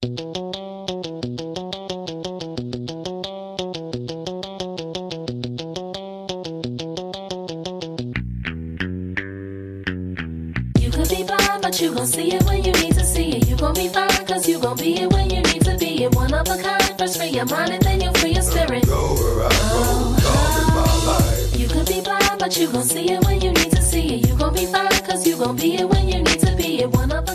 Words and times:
You 0.00 0.10
could 10.92 11.08
be 11.08 11.24
blind, 11.24 11.62
but 11.62 11.80
you 11.80 11.92
gon' 11.92 12.06
see 12.06 12.32
it 12.32 12.44
when 12.44 12.62
you 12.62 12.70
need 12.72 12.94
to 12.94 13.04
see 13.04 13.38
it. 13.38 13.48
You 13.48 13.56
gon' 13.56 13.74
be 13.74 13.88
fine, 13.88 14.08
cause 14.24 14.46
you 14.48 14.60
gon' 14.60 14.76
be 14.76 15.00
it 15.00 15.12
when 15.12 15.30
you 15.30 15.42
need 15.42 15.62
to 15.64 15.76
be 15.76 16.04
it. 16.04 16.14
One 16.14 16.32
of 16.32 16.46
a 16.48 16.62
kind, 16.62 16.96
first 16.96 17.18
free 17.18 17.30
your 17.30 17.46
mind 17.46 17.72
and 17.72 17.82
then 17.82 18.00
you'll 18.00 18.14
free 18.14 18.34
your 18.34 18.42
spirit. 18.42 18.84
Oh, 18.86 19.16
You 21.56 21.66
could 21.66 21.86
be 21.86 22.00
blind, 22.02 22.38
but 22.38 22.56
you 22.56 22.70
gon' 22.70 22.84
see 22.84 23.10
it 23.10 23.24
when 23.24 23.40
you 23.40 23.50
need 23.50 23.72
to 23.72 23.82
see 23.82 24.14
it. 24.14 24.28
You 24.28 24.36
gon' 24.36 24.54
be 24.54 24.66
fine, 24.66 24.90
cause 25.04 25.26
you 25.26 25.36
gon' 25.36 25.56
be 25.56 25.74
it 25.74 25.88
when 25.88 26.06
you 26.06 26.22
need 26.22 26.38
to 26.38 26.54
be 26.54 26.82
it. 26.82 26.90
One 26.92 27.10
of. 27.10 27.27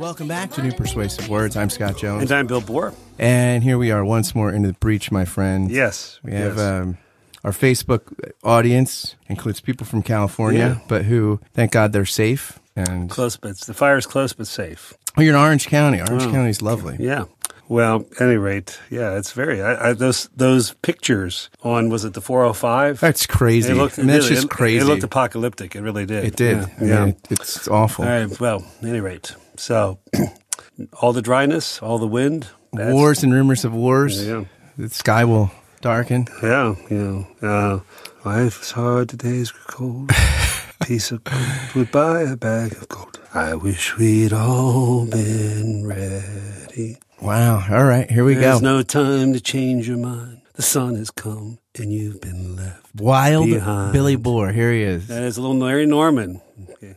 Welcome 0.00 0.28
back 0.28 0.50
to 0.52 0.62
New 0.62 0.72
Persuasive 0.72 1.28
Words. 1.28 1.58
I'm 1.58 1.68
Scott 1.68 1.98
Jones. 1.98 2.22
And 2.22 2.32
I'm 2.32 2.46
Bill 2.46 2.62
Borror. 2.62 2.94
And 3.18 3.62
here 3.62 3.76
we 3.76 3.90
are 3.90 4.02
once 4.02 4.34
more 4.34 4.50
into 4.50 4.68
the 4.68 4.74
breach, 4.78 5.12
my 5.12 5.26
friend. 5.26 5.70
Yes. 5.70 6.18
We 6.22 6.32
have 6.32 6.56
yes. 6.56 6.58
um, 6.66 6.96
our 7.44 7.50
Facebook 7.50 8.32
audience 8.42 9.14
includes 9.28 9.60
people 9.60 9.86
from 9.86 10.02
California, 10.02 10.78
Yeah. 10.80 10.86
but 10.88 11.04
who, 11.04 11.38
thank 11.52 11.72
God, 11.72 11.92
they're 11.92 12.06
safe. 12.06 12.58
And 12.74 13.10
close, 13.10 13.36
but 13.36 13.58
the 13.58 13.74
fire's 13.74 14.06
close 14.06 14.32
but 14.32 14.46
safe. 14.46 14.94
oh, 15.18 15.20
you're 15.20 15.34
in 15.34 15.38
Orange 15.38 15.66
County. 15.68 16.00
Orange 16.00 16.22
Oh. 16.22 16.30
County's 16.30 16.62
lovely. 16.62 16.96
Yeah. 16.98 17.24
Well, 17.68 18.06
at 18.16 18.22
any 18.22 18.36
rate, 18.36 18.80
yeah, 18.88 19.18
it's 19.18 19.32
very 19.32 19.60
I, 19.62 19.90
I, 19.90 19.92
those 19.92 20.28
those 20.34 20.72
pictures 20.82 21.50
on 21.62 21.90
was 21.90 22.06
it 22.06 22.14
the 22.14 22.22
405? 22.22 23.00
That's 23.00 23.26
crazy. 23.26 23.70
It 23.72 23.76
looked 23.76 23.96
that's 23.96 24.06
really- 24.08 24.28
just 24.28 24.44
it- 24.44 24.50
crazy. 24.50 24.78
It 24.78 24.84
looked 24.86 25.02
apocalyptic. 25.04 25.76
It 25.76 25.82
really 25.82 26.06
did. 26.06 26.24
It 26.24 26.36
did. 26.36 26.58
Yeah. 26.80 27.02
I 27.02 27.04
mean, 27.04 27.08
it- 27.08 27.32
it's 27.32 27.68
awful. 27.68 28.04
All 28.06 28.10
right. 28.10 28.40
Well, 28.40 28.64
at 28.80 28.88
any 28.88 29.00
rate, 29.00 29.34
so 29.60 29.98
all 31.00 31.12
the 31.12 31.22
dryness, 31.22 31.80
all 31.82 31.98
the 31.98 32.08
wind, 32.08 32.48
Wars 32.72 33.22
and 33.22 33.32
rumors 33.32 33.64
of 33.64 33.74
wars. 33.74 34.26
Yeah. 34.26 34.44
The 34.78 34.88
sky 34.88 35.24
will 35.24 35.50
darken. 35.80 36.26
Yeah, 36.42 36.76
yeah. 36.88 37.24
Uh, 37.42 37.80
life 38.24 38.62
is 38.62 38.70
hard, 38.70 39.08
the 39.08 39.16
days 39.16 39.50
cold. 39.50 40.10
Piece 40.86 41.10
of 41.10 41.22
gold 41.24 41.74
would 41.74 41.90
buy 41.90 42.22
a 42.22 42.36
bag 42.36 42.72
of 42.72 42.88
gold. 42.88 43.20
I 43.34 43.54
wish 43.54 43.96
we'd 43.98 44.32
all 44.32 45.06
been 45.06 45.86
ready. 45.86 46.96
Wow. 47.20 47.64
All 47.70 47.84
right. 47.84 48.10
Here 48.10 48.24
we 48.24 48.34
There's 48.34 48.44
go. 48.44 48.50
There's 48.50 48.62
no 48.62 48.82
time 48.82 49.34
to 49.34 49.40
change 49.40 49.86
your 49.86 49.98
mind. 49.98 50.40
The 50.54 50.62
sun 50.62 50.96
has 50.96 51.10
come 51.10 51.58
and 51.78 51.92
you've 51.92 52.20
been 52.20 52.56
left. 52.56 52.94
Wild 52.96 53.46
behind. 53.46 53.92
Billy 53.92 54.16
Borror. 54.16 54.54
Here 54.54 54.72
he 54.72 54.82
is. 54.82 55.08
That 55.08 55.22
is 55.22 55.36
a 55.36 55.42
little 55.42 55.58
Larry 55.58 55.86
Norman. 55.86 56.40
Okay. 56.72 56.96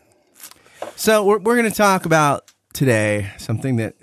So 0.95 1.25
we're 1.25 1.39
we're 1.39 1.57
going 1.57 1.69
to 1.69 1.75
talk 1.75 2.05
about 2.05 2.52
today 2.73 3.31
something 3.37 3.75
that 3.77 3.95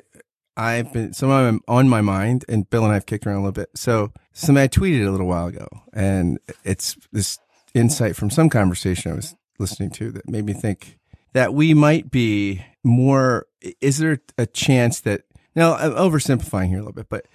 I've 0.57 0.93
been 0.93 1.13
some 1.13 1.31
of 1.31 1.45
them 1.47 1.61
on 1.69 1.89
my 1.89 2.01
mind, 2.01 2.45
and 2.49 2.69
Bill 2.69 2.83
and 2.85 2.91
I 2.93 2.95
have 2.95 3.07
kicked 3.07 3.27
around 3.27 3.37
a 3.37 3.41
little 3.41 3.53
bit. 3.53 3.71
So 3.75 4.13
something 4.33 4.63
I 4.63 4.69
tweeted 4.69 5.07
a 5.07 5.11
little 5.11 5.27
while 5.27 5.47
ago, 5.47 5.67
and 5.93 6.39
it's 6.65 6.97
this 7.13 7.39
insight 7.75 8.17
from 8.17 8.31
some 8.31 8.51
conversation 8.51 9.13
I 9.13 9.15
was 9.15 9.35
listening 9.59 9.91
to 9.91 10.11
that 10.13 10.29
made 10.29 10.45
me 10.45 10.53
think 10.53 10.99
that 11.33 11.55
we 11.55 11.73
might 11.75 12.11
be 12.11 12.63
more. 12.85 13.47
Is 13.81 13.99
there 13.99 14.19
a 14.37 14.47
chance 14.47 15.01
that 15.01 15.23
now 15.55 15.75
I'm 15.75 15.93
oversimplifying 15.93 16.69
here 16.69 16.79
a 16.79 16.83
little 16.83 16.93
bit, 16.93 17.09
but 17.09 17.27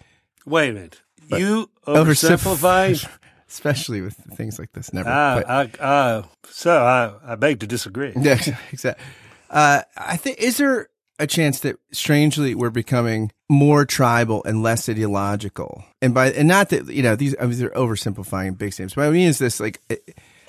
Wait 0.45 0.69
a 0.69 0.73
minute. 0.73 1.01
You 1.27 1.71
oversimplify- 1.87 3.07
especially 3.49 4.01
with 4.01 4.15
things 4.35 4.59
like 4.59 4.71
this, 4.73 4.93
never. 4.93 5.09
Ah, 5.09 5.41
but- 5.43 5.79
I, 5.81 5.83
uh, 5.83 6.23
so 6.49 6.77
I, 6.83 7.31
I 7.31 7.35
beg 7.35 7.59
to 7.61 7.67
disagree. 7.67 8.13
Yeah, 8.19 8.37
exactly. 8.71 9.03
Uh, 9.49 9.81
I 9.97 10.17
think 10.17 10.37
is 10.39 10.57
there 10.57 10.89
a 11.19 11.27
chance 11.27 11.59
that 11.61 11.77
strangely 11.91 12.55
we're 12.55 12.69
becoming 12.69 13.31
more 13.49 13.85
tribal 13.85 14.43
and 14.43 14.63
less 14.63 14.89
ideological, 14.89 15.83
and 16.01 16.13
by 16.13 16.31
and 16.31 16.47
not 16.47 16.69
that 16.69 16.87
you 16.87 17.03
know 17.03 17.15
these 17.15 17.35
I 17.39 17.45
mean 17.45 17.57
they're 17.59 17.69
oversimplifying 17.71 18.57
big 18.57 18.77
names. 18.77 18.95
But 18.95 19.07
I 19.07 19.11
mean 19.11 19.27
is 19.27 19.39
this 19.39 19.59
like 19.59 19.79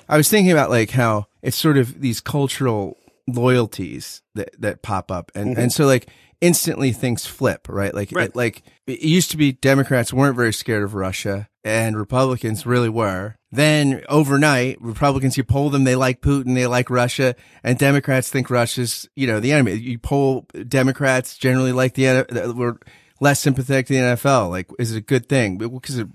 I 0.09 0.17
was 0.17 0.29
thinking 0.29 0.51
about 0.51 0.69
like 0.69 0.91
how 0.91 1.27
it's 1.41 1.57
sort 1.57 1.77
of 1.77 2.01
these 2.01 2.21
cultural 2.21 2.97
loyalties 3.27 4.21
that 4.35 4.49
that 4.59 4.81
pop 4.81 5.11
up, 5.11 5.31
and 5.35 5.51
mm-hmm. 5.51 5.61
and 5.61 5.71
so 5.71 5.85
like 5.85 6.07
instantly 6.41 6.91
things 6.91 7.25
flip, 7.25 7.67
right? 7.69 7.93
Like 7.93 8.11
Right. 8.11 8.29
It, 8.29 8.35
like 8.35 8.63
it 8.85 9.01
used 9.01 9.31
to 9.31 9.37
be 9.37 9.53
Democrats 9.53 10.13
weren't 10.13 10.35
very 10.35 10.53
scared 10.53 10.83
of 10.83 10.93
Russia, 10.93 11.49
and 11.67 11.97
Republicans 11.97 12.65
really 12.65 12.89
were. 12.89 13.35
Then 13.51 14.03
overnight, 14.09 14.81
Republicans, 14.81 15.37
you 15.37 15.43
poll 15.43 15.69
them, 15.69 15.83
they 15.83 15.95
like 15.95 16.21
Putin, 16.21 16.55
they 16.55 16.67
like 16.67 16.89
Russia, 16.89 17.35
and 17.63 17.77
Democrats 17.77 18.29
think 18.29 18.49
Russia's, 18.49 19.07
you 19.15 19.27
know, 19.27 19.39
the 19.39 19.51
enemy. 19.51 19.73
You 19.73 19.99
poll 19.99 20.47
Democrats 20.67 21.37
generally 21.37 21.71
like 21.71 21.93
the, 21.93 22.53
we're 22.55 22.77
less 23.19 23.39
sympathetic 23.39 23.87
to 23.87 23.93
the 23.93 23.99
NFL. 23.99 24.49
Like, 24.49 24.69
is 24.79 24.93
it 24.93 24.97
a 24.97 25.01
good 25.01 25.29
thing? 25.29 25.57
Because 25.57 25.97
of 25.97 26.09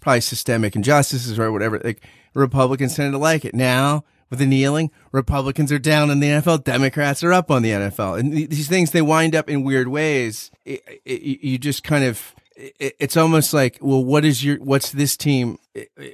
probably 0.00 0.20
systemic 0.20 0.74
injustices 0.74 1.38
or 1.38 1.52
whatever. 1.52 1.80
Like, 1.82 2.02
Republicans 2.34 2.96
tend 2.96 3.12
to 3.12 3.18
like 3.18 3.44
it. 3.44 3.54
Now, 3.54 4.04
with 4.30 4.38
the 4.38 4.46
kneeling, 4.46 4.90
Republicans 5.12 5.70
are 5.70 5.78
down 5.78 6.10
on 6.10 6.20
the 6.20 6.26
NFL, 6.28 6.64
Democrats 6.64 7.22
are 7.22 7.32
up 7.32 7.50
on 7.50 7.62
the 7.62 7.70
NFL. 7.70 8.18
And 8.18 8.32
these 8.32 8.66
things, 8.68 8.90
they 8.90 9.02
wind 9.02 9.34
up 9.34 9.50
in 9.50 9.62
weird 9.62 9.88
ways. 9.88 10.50
It, 10.64 10.82
it, 11.04 11.44
you 11.44 11.58
just 11.58 11.84
kind 11.84 12.04
of, 12.04 12.34
it, 12.38 12.41
it's 12.78 13.16
almost 13.16 13.52
like, 13.52 13.78
well, 13.80 14.04
what 14.04 14.24
is 14.24 14.44
your, 14.44 14.56
what's 14.58 14.92
this 14.92 15.16
team, 15.16 15.58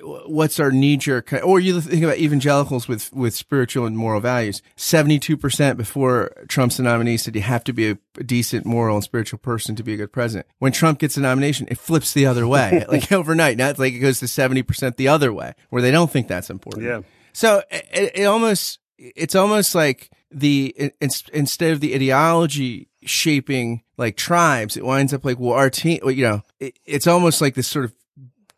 what's 0.03 0.59
our 0.59 0.70
knee 0.70 0.97
jerk, 0.97 1.32
or 1.44 1.60
you 1.60 1.81
think 1.81 2.03
about 2.03 2.16
evangelicals 2.16 2.88
with, 2.88 3.12
with 3.12 3.34
spiritual 3.34 3.84
and 3.84 3.98
moral 3.98 4.20
values. 4.20 4.62
72% 4.76 5.76
before 5.76 6.32
Trump's 6.48 6.78
the 6.78 6.84
nominee 6.84 7.19
said 7.19 7.34
you 7.36 7.42
have 7.42 7.64
to 7.64 7.72
be 7.72 7.91
a 7.91 7.98
decent 8.25 8.64
moral 8.64 8.97
and 8.97 9.04
spiritual 9.04 9.38
person 9.38 9.76
to 9.76 9.82
be 9.82 9.94
a 9.94 9.97
good 9.97 10.12
president. 10.12 10.47
When 10.59 10.72
Trump 10.72 11.00
gets 11.00 11.16
a 11.16 11.20
nomination, 11.20 11.69
it 11.70 11.78
flips 11.78 12.14
the 12.14 12.26
other 12.26 12.47
way, 12.47 12.84
like 12.88 13.12
overnight. 13.12 13.59
Now 13.59 13.69
it's 13.69 13.78
like 13.78 13.92
it 13.92 13.98
goes 13.98 14.20
to 14.20 14.26
70% 14.26 14.97
the 14.97 15.09
other 15.09 15.32
way, 15.32 15.54
where 15.69 15.82
they 15.82 15.91
don't 15.91 16.10
think 16.10 16.28
that's 16.28 16.50
important. 16.50 16.86
Yeah. 16.86 17.00
So 17.32 17.62
it, 17.70 18.12
it 18.15 18.25
almost, 18.25 18.78
it's 18.97 19.34
almost 19.34 19.75
like 19.75 20.10
the, 20.30 20.92
instead 21.00 21.72
of 21.72 21.80
the 21.80 21.94
ideology 21.94 22.88
shaping 23.03 23.82
like 23.97 24.16
tribes, 24.16 24.76
it 24.76 24.84
winds 24.84 25.12
up 25.12 25.25
like, 25.25 25.38
well, 25.38 25.54
our 25.54 25.70
team, 25.70 26.00
you 26.06 26.22
know, 26.22 26.42
it, 26.60 26.78
it's 26.84 27.06
almost 27.06 27.41
like 27.41 27.54
this 27.54 27.69
sort 27.69 27.84
of 27.84 27.94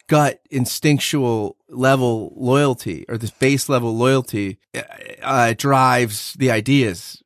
gut 0.06 0.40
instinctual 0.50 1.56
level 1.68 2.32
loyalty 2.36 3.04
or 3.08 3.16
this 3.16 3.30
base 3.30 3.68
level 3.68 3.96
loyalty 3.96 4.58
uh, 4.74 4.82
uh, 5.22 5.54
drives 5.56 6.34
the 6.34 6.50
ideas 6.50 7.22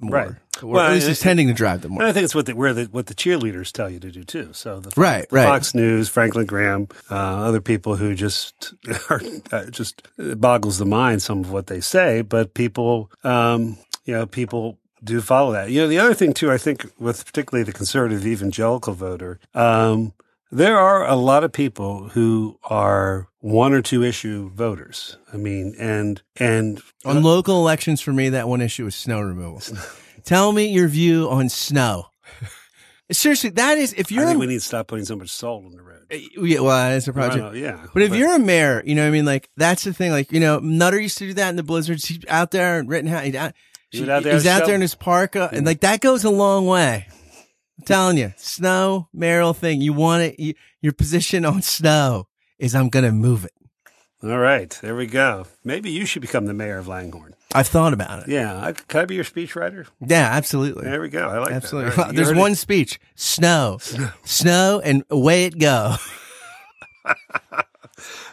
more. 0.00 0.12
Right. 0.12 0.28
Or 0.62 0.68
Well, 0.68 0.86
at 0.86 0.92
least 0.92 1.08
it's 1.08 1.20
tending 1.20 1.48
to 1.48 1.52
drive 1.52 1.82
them 1.82 1.92
And 1.92 1.98
more. 1.98 2.08
I 2.08 2.12
think 2.12 2.24
it's 2.24 2.34
what 2.34 2.46
the, 2.46 2.54
where 2.54 2.72
the, 2.72 2.84
what 2.84 3.06
the 3.06 3.14
cheerleaders 3.14 3.72
tell 3.72 3.90
you 3.90 3.98
to 4.00 4.10
do 4.10 4.24
too. 4.24 4.50
So 4.52 4.80
the 4.80 4.90
Right, 4.96 5.28
the 5.28 5.36
right. 5.36 5.44
Fox 5.44 5.74
News, 5.74 6.08
Franklin 6.08 6.46
Graham, 6.46 6.88
uh, 7.10 7.14
other 7.14 7.60
people 7.60 7.96
who 7.96 8.14
just 8.14 8.72
are 9.10 9.20
uh, 9.52 9.66
just 9.66 10.08
it 10.16 10.40
boggles 10.40 10.78
the 10.78 10.86
mind 10.86 11.22
some 11.22 11.40
of 11.40 11.52
what 11.52 11.66
they 11.66 11.80
say, 11.80 12.22
but 12.22 12.54
people, 12.54 13.10
um, 13.22 13.76
you 14.04 14.14
know, 14.14 14.26
people 14.26 14.78
do 15.06 15.20
follow 15.22 15.52
that. 15.52 15.70
You 15.70 15.80
know, 15.82 15.88
the 15.88 15.98
other 15.98 16.14
thing 16.14 16.32
too, 16.34 16.50
I 16.52 16.58
think 16.58 16.84
with 16.98 17.24
particularly 17.24 17.64
the 17.64 17.72
conservative 17.72 18.26
evangelical 18.26 18.92
voter, 18.92 19.38
um, 19.54 20.12
there 20.52 20.78
are 20.78 21.06
a 21.06 21.16
lot 21.16 21.42
of 21.44 21.52
people 21.52 22.08
who 22.10 22.58
are 22.64 23.28
one 23.40 23.72
or 23.72 23.82
two 23.82 24.02
issue 24.04 24.50
voters. 24.50 25.16
I 25.32 25.36
mean, 25.38 25.74
and 25.78 26.22
and 26.36 26.80
uh, 27.04 27.10
On 27.10 27.22
local 27.22 27.56
elections, 27.60 28.00
for 28.00 28.12
me, 28.12 28.28
that 28.30 28.48
one 28.48 28.60
issue 28.60 28.86
is 28.86 28.94
snow 28.94 29.20
removal. 29.20 29.62
Tell 30.24 30.52
me 30.52 30.68
your 30.68 30.88
view 30.88 31.28
on 31.30 31.48
snow. 31.48 32.06
Seriously, 33.12 33.50
that 33.50 33.78
is 33.78 33.92
if 33.92 34.10
you're 34.10 34.24
think 34.24 34.36
a- 34.36 34.40
we 34.40 34.46
need 34.46 34.54
to 34.54 34.60
stop 34.60 34.88
putting 34.88 35.04
so 35.04 35.14
much 35.14 35.30
salt 35.30 35.64
on 35.64 35.72
the 35.76 35.82
road. 35.82 36.02
Uh, 36.12 36.16
yeah, 36.42 36.58
well, 36.60 36.90
that's 36.90 37.06
a 37.06 37.12
project. 37.12 37.38
know, 37.44 37.52
yeah. 37.52 37.86
But 37.94 38.02
if 38.02 38.10
But- 38.10 38.18
you're 38.18 38.34
a 38.34 38.38
mayor, 38.40 38.82
you 38.84 38.96
know, 38.96 39.02
what 39.02 39.08
I 39.08 39.12
mean, 39.12 39.24
like 39.24 39.48
that's 39.56 39.84
the 39.84 39.92
thing. 39.92 40.10
Like, 40.10 40.32
you 40.32 40.40
know, 40.40 40.58
Nutter 40.58 40.98
used 41.00 41.18
to 41.18 41.26
do 41.28 41.34
that 41.34 41.50
in 41.50 41.56
the 41.56 41.62
blizzards. 41.62 42.10
Out 42.28 42.50
there 42.50 42.80
in 42.80 42.88
Rittenhouse. 42.88 43.32
Uh, 43.34 43.50
He's 44.00 44.08
out, 44.08 44.08
He 44.08 44.08
was 44.08 44.08
out 44.08 44.22
there 44.24 44.32
he's 44.34 44.46
out 44.46 44.50
shoveling. 44.50 44.66
there 44.68 44.74
in 44.76 44.80
his 44.82 44.94
parka, 44.94 45.48
and 45.52 45.66
like 45.66 45.80
that 45.80 46.00
goes 46.00 46.24
a 46.24 46.30
long 46.30 46.66
way. 46.66 47.06
I'm 47.78 47.84
telling 47.84 48.18
you, 48.18 48.32
snow 48.36 49.08
mayoral 49.12 49.52
thing. 49.54 49.80
You 49.80 49.92
want 49.92 50.22
it. 50.22 50.40
You, 50.40 50.54
your 50.80 50.92
position 50.92 51.44
on 51.44 51.62
snow 51.62 52.28
is 52.58 52.74
I'm 52.74 52.88
going 52.88 53.04
to 53.04 53.12
move 53.12 53.44
it. 53.44 53.52
All 54.22 54.38
right, 54.38 54.70
there 54.80 54.96
we 54.96 55.06
go. 55.06 55.46
Maybe 55.62 55.90
you 55.90 56.06
should 56.06 56.22
become 56.22 56.46
the 56.46 56.54
mayor 56.54 56.78
of 56.78 56.88
Langhorne. 56.88 57.34
I've 57.54 57.68
thought 57.68 57.92
about 57.92 58.20
it. 58.22 58.28
Yeah, 58.28 58.58
I, 58.58 58.72
can 58.72 59.00
I 59.00 59.04
be 59.04 59.14
your 59.14 59.24
speechwriter? 59.24 59.86
Yeah, 60.00 60.28
absolutely. 60.32 60.84
There 60.84 61.00
we 61.02 61.10
go. 61.10 61.28
I 61.28 61.38
like 61.38 61.52
Absolutely. 61.52 61.90
right, 62.02 62.14
There's 62.14 62.32
one 62.34 62.52
it. 62.52 62.56
speech: 62.56 62.98
snow, 63.14 63.78
snow, 64.24 64.80
and 64.82 65.04
away 65.10 65.44
it 65.44 65.58
go. 65.58 65.96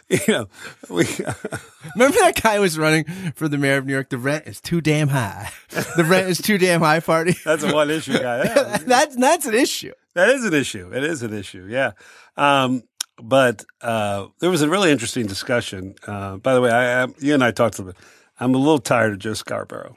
You 0.10 0.18
know, 0.28 0.48
we, 0.90 1.04
Remember 1.94 2.18
that 2.20 2.40
guy 2.42 2.58
was 2.58 2.78
running 2.78 3.04
for 3.34 3.48
the 3.48 3.56
mayor 3.58 3.78
of 3.78 3.86
New 3.86 3.92
York? 3.92 4.10
The 4.10 4.18
rent 4.18 4.46
is 4.46 4.60
too 4.60 4.80
damn 4.80 5.08
high. 5.08 5.50
The 5.70 6.04
rent 6.04 6.28
is 6.28 6.38
too 6.38 6.58
damn 6.58 6.80
high. 6.80 7.00
Party. 7.00 7.34
that's 7.44 7.62
a 7.62 7.72
one 7.72 7.90
issue 7.90 8.18
guy. 8.18 8.44
Yeah, 8.44 8.78
that's 8.78 9.14
that's 9.16 9.46
an 9.46 9.54
issue. 9.54 9.92
that 10.14 10.28
is 10.30 10.44
an 10.44 10.54
issue. 10.54 10.90
It 10.92 11.04
is 11.04 11.22
an 11.22 11.32
issue. 11.32 11.66
Yeah. 11.68 11.92
Um, 12.36 12.82
but 13.22 13.64
uh, 13.80 14.26
there 14.40 14.50
was 14.50 14.62
a 14.62 14.68
really 14.68 14.90
interesting 14.90 15.26
discussion. 15.26 15.94
Uh, 16.06 16.36
by 16.36 16.54
the 16.54 16.60
way, 16.60 16.70
I, 16.70 17.04
I, 17.04 17.06
you 17.18 17.34
and 17.34 17.42
I 17.42 17.50
talked 17.50 17.78
a 17.78 17.82
little 17.82 17.92
bit. 17.92 18.08
I'm 18.38 18.54
a 18.54 18.58
little 18.58 18.78
tired 18.78 19.12
of 19.12 19.18
Joe 19.20 19.34
Scarborough. 19.34 19.96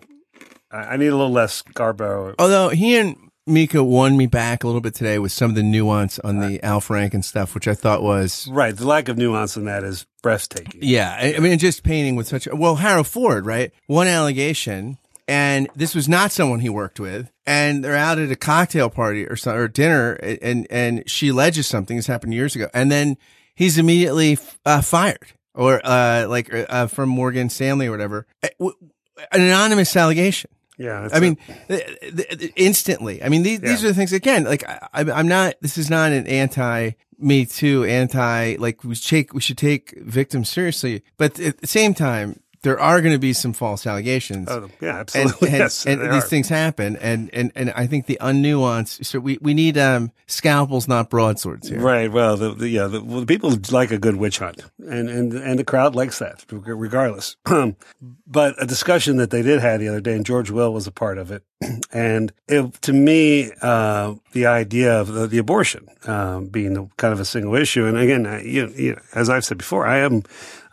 I, 0.71 0.77
I 0.77 0.97
need 0.97 1.07
a 1.07 1.15
little 1.15 1.31
less 1.31 1.63
Scarborough. 1.69 2.35
Although 2.39 2.69
he 2.69 2.95
and 2.97 3.26
Mika 3.47 3.83
won 3.83 4.17
me 4.17 4.25
back 4.25 4.63
a 4.63 4.67
little 4.67 4.81
bit 4.81 4.93
today 4.93 5.19
with 5.19 5.31
some 5.31 5.51
of 5.51 5.55
the 5.55 5.63
nuance 5.63 6.19
on 6.19 6.39
the 6.39 6.63
Al 6.63 6.81
Franken 6.81 7.23
stuff, 7.23 7.55
which 7.55 7.67
I 7.67 7.73
thought 7.73 8.03
was 8.03 8.47
Right. 8.49 8.75
The 8.75 8.85
lack 8.85 9.07
of 9.07 9.17
nuance 9.17 9.55
in 9.55 9.65
that 9.65 9.83
is 9.83 10.05
breathtaking. 10.21 10.81
Yeah, 10.83 11.33
I, 11.37 11.39
mean, 11.39 11.57
just 11.57 11.83
painting 11.83 12.15
with 12.15 12.27
such. 12.27 12.47
Well, 12.47 12.75
Harold 12.75 13.07
Ford, 13.07 13.45
right? 13.45 13.71
One 13.87 14.07
allegation, 14.07 14.97
and 15.27 15.69
this 15.75 15.95
was 15.95 16.09
not 16.09 16.31
someone 16.31 16.59
he 16.59 16.69
worked 16.69 16.99
with, 16.99 17.31
and 17.45 17.83
they're 17.83 17.95
out 17.95 18.19
at 18.19 18.31
a 18.31 18.35
cocktail 18.35 18.89
party 18.89 19.25
or 19.25 19.35
so, 19.35 19.53
or 19.53 19.67
dinner, 19.67 20.13
and 20.13 20.67
and 20.69 21.09
she 21.09 21.29
alleges 21.29 21.67
something. 21.67 21.95
This 21.95 22.07
happened 22.07 22.33
years 22.33 22.55
ago, 22.55 22.69
and 22.73 22.91
then 22.91 23.17
he's 23.55 23.77
immediately 23.77 24.37
uh, 24.65 24.81
fired, 24.81 25.33
or 25.53 25.81
uh, 25.83 26.27
like 26.27 26.53
uh, 26.53 26.87
from 26.87 27.09
Morgan 27.09 27.49
Stanley 27.49 27.87
or 27.87 27.91
whatever. 27.91 28.27
An 28.59 29.41
anonymous 29.41 29.95
allegation. 29.95 30.51
Yeah. 30.77 31.09
I 31.11 31.19
mean, 31.19 31.37
th- 31.67 31.99
th- 31.99 32.39
th- 32.39 32.53
instantly. 32.55 33.23
I 33.23 33.29
mean, 33.29 33.43
these 33.43 33.59
these 33.61 33.83
are 33.83 33.87
the 33.87 33.93
things 33.93 34.13
again. 34.13 34.43
Like, 34.43 34.63
I, 34.67 34.87
I'm 34.93 35.27
not. 35.27 35.55
This 35.61 35.77
is 35.77 35.89
not 35.89 36.11
an 36.11 36.27
anti 36.27 36.91
Me 37.19 37.45
Too, 37.45 37.83
anti 37.83 38.57
like 38.59 38.83
we 38.83 38.95
take 38.95 39.33
we 39.33 39.41
should 39.41 39.57
take 39.57 39.99
victims 40.01 40.49
seriously, 40.49 41.03
but 41.17 41.39
at 41.39 41.59
the 41.59 41.67
same 41.67 41.95
time, 41.95 42.41
there 42.67 42.79
are 42.79 42.99
going 42.99 43.13
to 43.13 43.19
be 43.19 43.31
some 43.31 43.53
false 43.53 43.87
allegations. 43.87 44.49
oh, 44.49 44.69
yeah, 44.81 44.89
and, 44.89 44.99
absolutely. 44.99 45.47
and, 45.47 45.57
yes. 45.57 45.85
and 45.85 46.01
these 46.01 46.23
are. 46.23 46.27
things 46.27 46.49
happen, 46.49 46.97
and, 46.97 47.29
and, 47.31 47.51
and 47.55 47.71
I 47.71 47.87
think 47.87 48.07
the 48.07 48.17
unnuanced. 48.19 49.05
So 49.05 49.19
we, 49.19 49.37
we 49.41 49.53
need 49.53 49.77
um, 49.77 50.11
scalpels, 50.25 50.85
not 50.85 51.09
broadswords 51.09 51.69
here. 51.69 51.79
Right. 51.79 52.11
Well, 52.11 52.35
the, 52.35 52.53
the 52.53 52.67
yeah, 52.67 52.87
the, 52.87 53.01
well, 53.01 53.21
the 53.21 53.25
people 53.25 53.57
like 53.71 53.91
a 53.91 53.97
good 53.97 54.17
witch 54.17 54.39
hunt, 54.39 54.65
and 54.79 55.09
and 55.09 55.33
and 55.33 55.57
the 55.57 55.63
crowd 55.63 55.95
likes 55.95 56.19
that, 56.19 56.43
regardless. 56.51 57.37
but 58.27 58.61
a 58.61 58.65
discussion 58.65 59.15
that 59.17 59.29
they 59.29 59.41
did 59.41 59.61
have 59.61 59.79
the 59.79 59.87
other 59.87 60.01
day, 60.01 60.15
and 60.15 60.25
George 60.25 60.51
Will 60.51 60.73
was 60.73 60.87
a 60.87 60.91
part 60.91 61.17
of 61.17 61.31
it, 61.31 61.43
and 61.93 62.33
it, 62.49 62.81
to 62.81 62.91
me, 62.91 63.49
uh, 63.61 64.15
the 64.33 64.45
idea 64.45 64.99
of 64.99 65.07
the, 65.07 65.25
the 65.25 65.37
abortion 65.37 65.87
um, 66.05 66.47
being 66.47 66.73
the, 66.73 66.89
kind 66.97 67.13
of 67.13 67.21
a 67.21 67.25
single 67.25 67.55
issue, 67.55 67.85
and 67.85 67.97
again, 67.97 68.25
I, 68.25 68.43
you, 68.43 68.67
you, 68.75 68.99
as 69.15 69.29
I've 69.29 69.45
said 69.45 69.57
before, 69.57 69.87
I 69.87 69.99
am, 69.99 70.23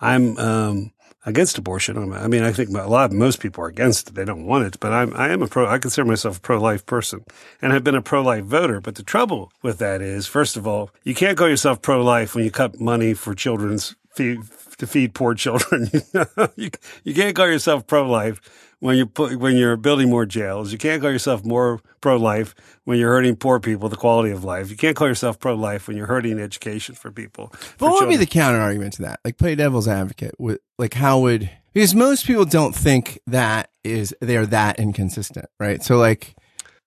I'm. 0.00 0.36
Um, 0.38 0.90
Against 1.26 1.56
abortion, 1.56 2.12
I 2.12 2.28
mean, 2.28 2.42
I 2.42 2.52
think 2.52 2.68
a 2.68 2.86
lot, 2.86 3.10
of 3.10 3.12
most 3.12 3.40
people 3.40 3.64
are 3.64 3.68
against 3.68 4.10
it. 4.10 4.14
They 4.14 4.26
don't 4.26 4.44
want 4.44 4.66
it, 4.66 4.78
but 4.78 4.92
I'm, 4.92 5.14
I 5.14 5.30
am 5.30 5.40
a 5.40 5.46
pro. 5.46 5.66
I 5.66 5.78
consider 5.78 6.04
myself 6.04 6.36
a 6.36 6.40
pro-life 6.40 6.84
person, 6.84 7.24
and 7.62 7.72
I've 7.72 7.82
been 7.82 7.94
a 7.94 8.02
pro-life 8.02 8.44
voter. 8.44 8.78
But 8.82 8.96
the 8.96 9.02
trouble 9.02 9.50
with 9.62 9.78
that 9.78 10.02
is, 10.02 10.26
first 10.26 10.54
of 10.54 10.66
all, 10.66 10.90
you 11.02 11.14
can't 11.14 11.38
call 11.38 11.48
yourself 11.48 11.80
pro-life 11.80 12.34
when 12.34 12.44
you 12.44 12.50
cut 12.50 12.78
money 12.78 13.14
for 13.14 13.34
children's 13.34 13.96
feed, 14.14 14.40
to 14.78 14.86
feed 14.86 15.14
poor 15.14 15.34
children. 15.34 15.90
you, 16.56 16.70
you 17.04 17.14
can't 17.14 17.34
call 17.34 17.46
yourself 17.48 17.86
pro-life 17.86 18.40
when 18.80 18.96
you 18.96 19.06
put 19.06 19.36
when 19.36 19.56
you're 19.56 19.76
building 19.76 20.10
more 20.10 20.26
jails. 20.26 20.72
You 20.72 20.78
can't 20.78 21.00
call 21.00 21.10
yourself 21.10 21.44
more 21.44 21.80
pro-life 22.00 22.54
when 22.84 22.98
you're 22.98 23.10
hurting 23.10 23.36
poor 23.36 23.60
people, 23.60 23.88
the 23.88 23.96
quality 23.96 24.30
of 24.30 24.44
life. 24.44 24.70
You 24.70 24.76
can't 24.76 24.96
call 24.96 25.08
yourself 25.08 25.38
pro-life 25.38 25.88
when 25.88 25.96
you're 25.96 26.06
hurting 26.06 26.38
education 26.38 26.94
for 26.94 27.10
people. 27.10 27.48
But 27.50 27.78
for 27.78 27.90
what 27.90 28.02
would 28.02 28.10
be 28.10 28.16
the 28.16 28.26
counter 28.26 28.60
argument 28.60 28.94
to 28.94 29.02
that? 29.02 29.20
Like 29.24 29.38
play 29.38 29.54
devil's 29.54 29.88
advocate 29.88 30.34
with 30.38 30.60
like 30.78 30.94
how 30.94 31.20
would 31.20 31.50
because 31.72 31.94
most 31.94 32.26
people 32.26 32.44
don't 32.44 32.74
think 32.74 33.18
that 33.26 33.70
is 33.82 34.14
they're 34.20 34.46
that 34.46 34.78
inconsistent, 34.78 35.46
right? 35.58 35.82
So 35.82 35.96
like 35.96 36.34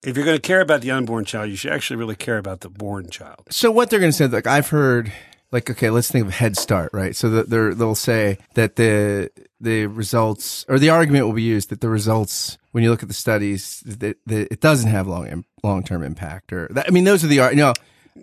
if 0.04 0.16
you're 0.16 0.24
going 0.24 0.36
to 0.36 0.42
care 0.42 0.60
about 0.60 0.80
the 0.80 0.92
unborn 0.92 1.24
child, 1.24 1.50
you 1.50 1.56
should 1.56 1.72
actually 1.72 1.96
really 1.96 2.14
care 2.14 2.38
about 2.38 2.60
the 2.60 2.70
born 2.70 3.10
child. 3.10 3.48
so 3.50 3.70
what 3.70 3.90
they're 3.90 3.98
going 3.98 4.12
to 4.12 4.16
say 4.16 4.26
like 4.26 4.46
I've 4.46 4.68
heard 4.68 5.12
like 5.52 5.70
okay, 5.70 5.90
let's 5.90 6.10
think 6.10 6.26
of 6.26 6.32
Head 6.34 6.56
Start, 6.56 6.90
right? 6.92 7.14
So 7.16 7.30
that 7.30 7.50
they're 7.50 7.74
they'll 7.74 7.94
say 7.94 8.38
that 8.54 8.76
the 8.76 9.30
the 9.60 9.86
results 9.86 10.64
or 10.68 10.78
the 10.78 10.90
argument 10.90 11.26
will 11.26 11.32
be 11.32 11.42
used 11.42 11.70
that 11.70 11.80
the 11.80 11.88
results 11.88 12.58
when 12.72 12.84
you 12.84 12.90
look 12.90 13.02
at 13.02 13.08
the 13.08 13.14
studies 13.14 13.80
that, 13.86 14.16
that 14.26 14.52
it 14.52 14.60
doesn't 14.60 14.90
have 14.90 15.06
long 15.06 15.44
long 15.62 15.82
term 15.82 16.02
impact 16.02 16.52
or 16.52 16.68
that, 16.72 16.86
I 16.86 16.90
mean 16.90 17.04
those 17.04 17.24
are 17.24 17.28
the 17.28 17.36
you 17.36 17.56
know 17.56 17.72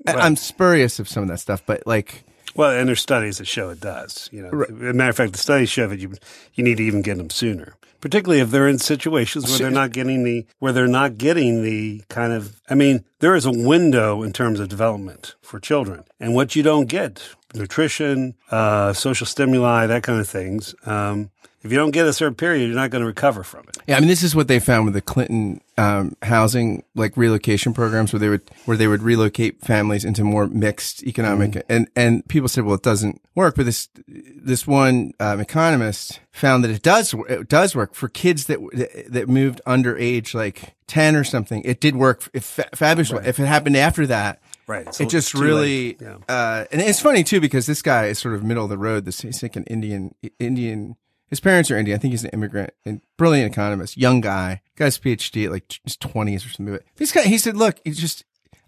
I- 0.08 0.14
I'm 0.14 0.36
spurious 0.36 1.00
of 1.00 1.08
some 1.10 1.24
of 1.24 1.30
that 1.30 1.40
stuff, 1.40 1.64
but 1.66 1.86
like 1.88 2.24
Well, 2.56 2.72
and 2.72 2.88
there's 2.88 3.02
studies 3.02 3.38
that 3.40 3.48
show 3.48 3.70
it 3.70 3.80
does. 3.82 4.30
You 4.32 4.44
know, 4.44 4.62
as 4.64 4.70
a 4.70 4.94
matter 4.94 5.10
of 5.10 5.18
fact, 5.18 5.32
the 5.34 5.38
studies 5.40 5.70
show 5.70 5.88
that 5.88 6.00
you 6.00 6.14
you 6.54 6.64
need 6.64 6.78
to 6.78 6.84
even 6.84 7.02
get 7.02 7.18
them 7.18 7.30
sooner, 7.30 7.76
particularly 8.06 8.40
if 8.40 8.52
they're 8.52 8.68
in 8.68 8.78
situations 8.78 9.50
where 9.50 9.58
they're 9.58 9.72
not 9.72 9.92
getting 9.92 10.24
the 10.24 10.46
where 10.60 10.72
they're 10.72 10.86
not 10.86 11.18
getting 11.18 11.64
the 11.64 12.04
kind 12.08 12.34
of. 12.34 12.62
I 12.70 12.76
mean, 12.76 13.04
there 13.18 13.34
is 13.34 13.46
a 13.48 13.52
window 13.52 14.22
in 14.22 14.32
terms 14.32 14.60
of 14.60 14.70
development 14.70 15.34
for 15.42 15.60
children, 15.60 16.04
and 16.20 16.36
what 16.36 16.56
you 16.56 16.62
don't 16.62 16.86
get 16.86 17.30
nutrition, 17.56 18.36
uh, 18.52 18.94
social 18.94 19.26
stimuli, 19.26 19.88
that 19.88 20.04
kind 20.04 20.20
of 20.20 20.28
things. 20.28 20.76
Um, 20.86 21.32
if 21.66 21.72
you 21.72 21.80
don't 21.80 21.92
get 21.92 22.06
a 22.06 22.14
certain 22.14 22.36
period, 22.36 22.68
you're 22.68 22.76
not 22.76 22.92
going 22.92 23.02
to 23.02 23.08
recover 23.08 23.44
from 23.44 23.66
it. 23.68 23.78
Yeah, 23.88 23.98
I 23.98 24.00
mean, 24.00 24.08
this 24.08 24.22
is 24.22 24.36
what 24.36 24.48
they 24.48 24.60
found 24.60 24.86
with 24.86 24.94
the 24.94 25.02
Clinton 25.02 25.62
um, 25.80 26.16
housing 26.22 26.84
like 26.94 27.18
relocation 27.18 27.74
programs, 27.74 28.14
where 28.14 28.20
they 28.20 28.30
would 28.30 28.44
where 28.66 28.78
they 28.78 28.88
would 28.88 29.02
relocate 29.02 29.62
families 29.62 30.06
into 30.06 30.24
more 30.24 30.46
mixed 30.46 31.02
economic, 31.04 31.66
and 31.68 31.88
and 31.96 32.26
people 32.28 32.48
said, 32.50 32.66
well, 32.66 32.76
it 32.76 32.84
doesn't 32.84 33.20
work. 33.34 33.56
But 33.56 33.66
this 33.66 33.90
this 34.08 34.68
one 34.68 35.14
um, 35.20 35.40
economist 35.40 36.20
found 36.32 36.64
that 36.64 36.70
it 36.70 36.84
does 36.84 37.16
it 37.28 37.50
does 37.50 37.76
work 37.76 37.96
for 37.96 38.10
kids 38.10 38.46
that 38.46 38.60
that 39.10 39.28
moved 39.28 39.60
under 39.66 39.98
age 39.98 40.36
like 40.36 40.76
ten 40.86 41.16
or 41.16 41.24
something. 41.24 41.64
It 41.64 41.82
did 41.82 41.96
work. 41.96 42.30
If 42.32 42.46
fa- 42.46 42.70
fabulous. 42.76 43.12
If 43.26 43.40
it 43.40 43.48
happened 43.48 43.76
after 43.76 44.06
that. 44.06 44.40
Right. 44.68 44.94
So 44.94 45.04
it 45.04 45.10
just 45.10 45.34
really. 45.34 45.98
Yeah. 46.02 46.18
uh, 46.28 46.66
and 46.72 46.82
it's 46.82 47.00
funny 47.00 47.24
too 47.24 47.40
because 47.40 47.66
this 47.66 47.82
guy 47.82 48.08
is 48.08 48.20
sort 48.20 48.36
of 48.36 48.44
middle 48.44 48.64
of 48.64 48.70
the 48.70 48.78
road. 48.78 49.06
This 49.06 49.22
he's 49.22 49.44
like 49.44 49.56
an 49.56 49.64
Indian, 49.66 50.16
Indian. 50.40 50.96
His 51.28 51.40
parents 51.40 51.70
are 51.72 51.78
Indian. 51.78 51.98
I 51.98 52.00
think 52.00 52.12
he's 52.12 52.24
an 52.24 52.30
immigrant 52.32 52.72
and 52.86 53.02
brilliant 53.18 53.52
economist, 53.52 53.98
young 53.98 54.22
guy, 54.22 54.62
guy's 54.76 54.98
PhD 55.00 55.46
at 55.46 55.52
like 55.52 55.80
his 55.84 55.98
twenties 55.98 56.46
or 56.46 56.50
something. 56.50 56.74
But 56.76 56.84
this 56.96 57.12
guy, 57.12 57.24
he 57.24 57.38
said, 57.38 57.58
look, 57.58 57.80
he's 57.84 58.00
just. 58.00 58.24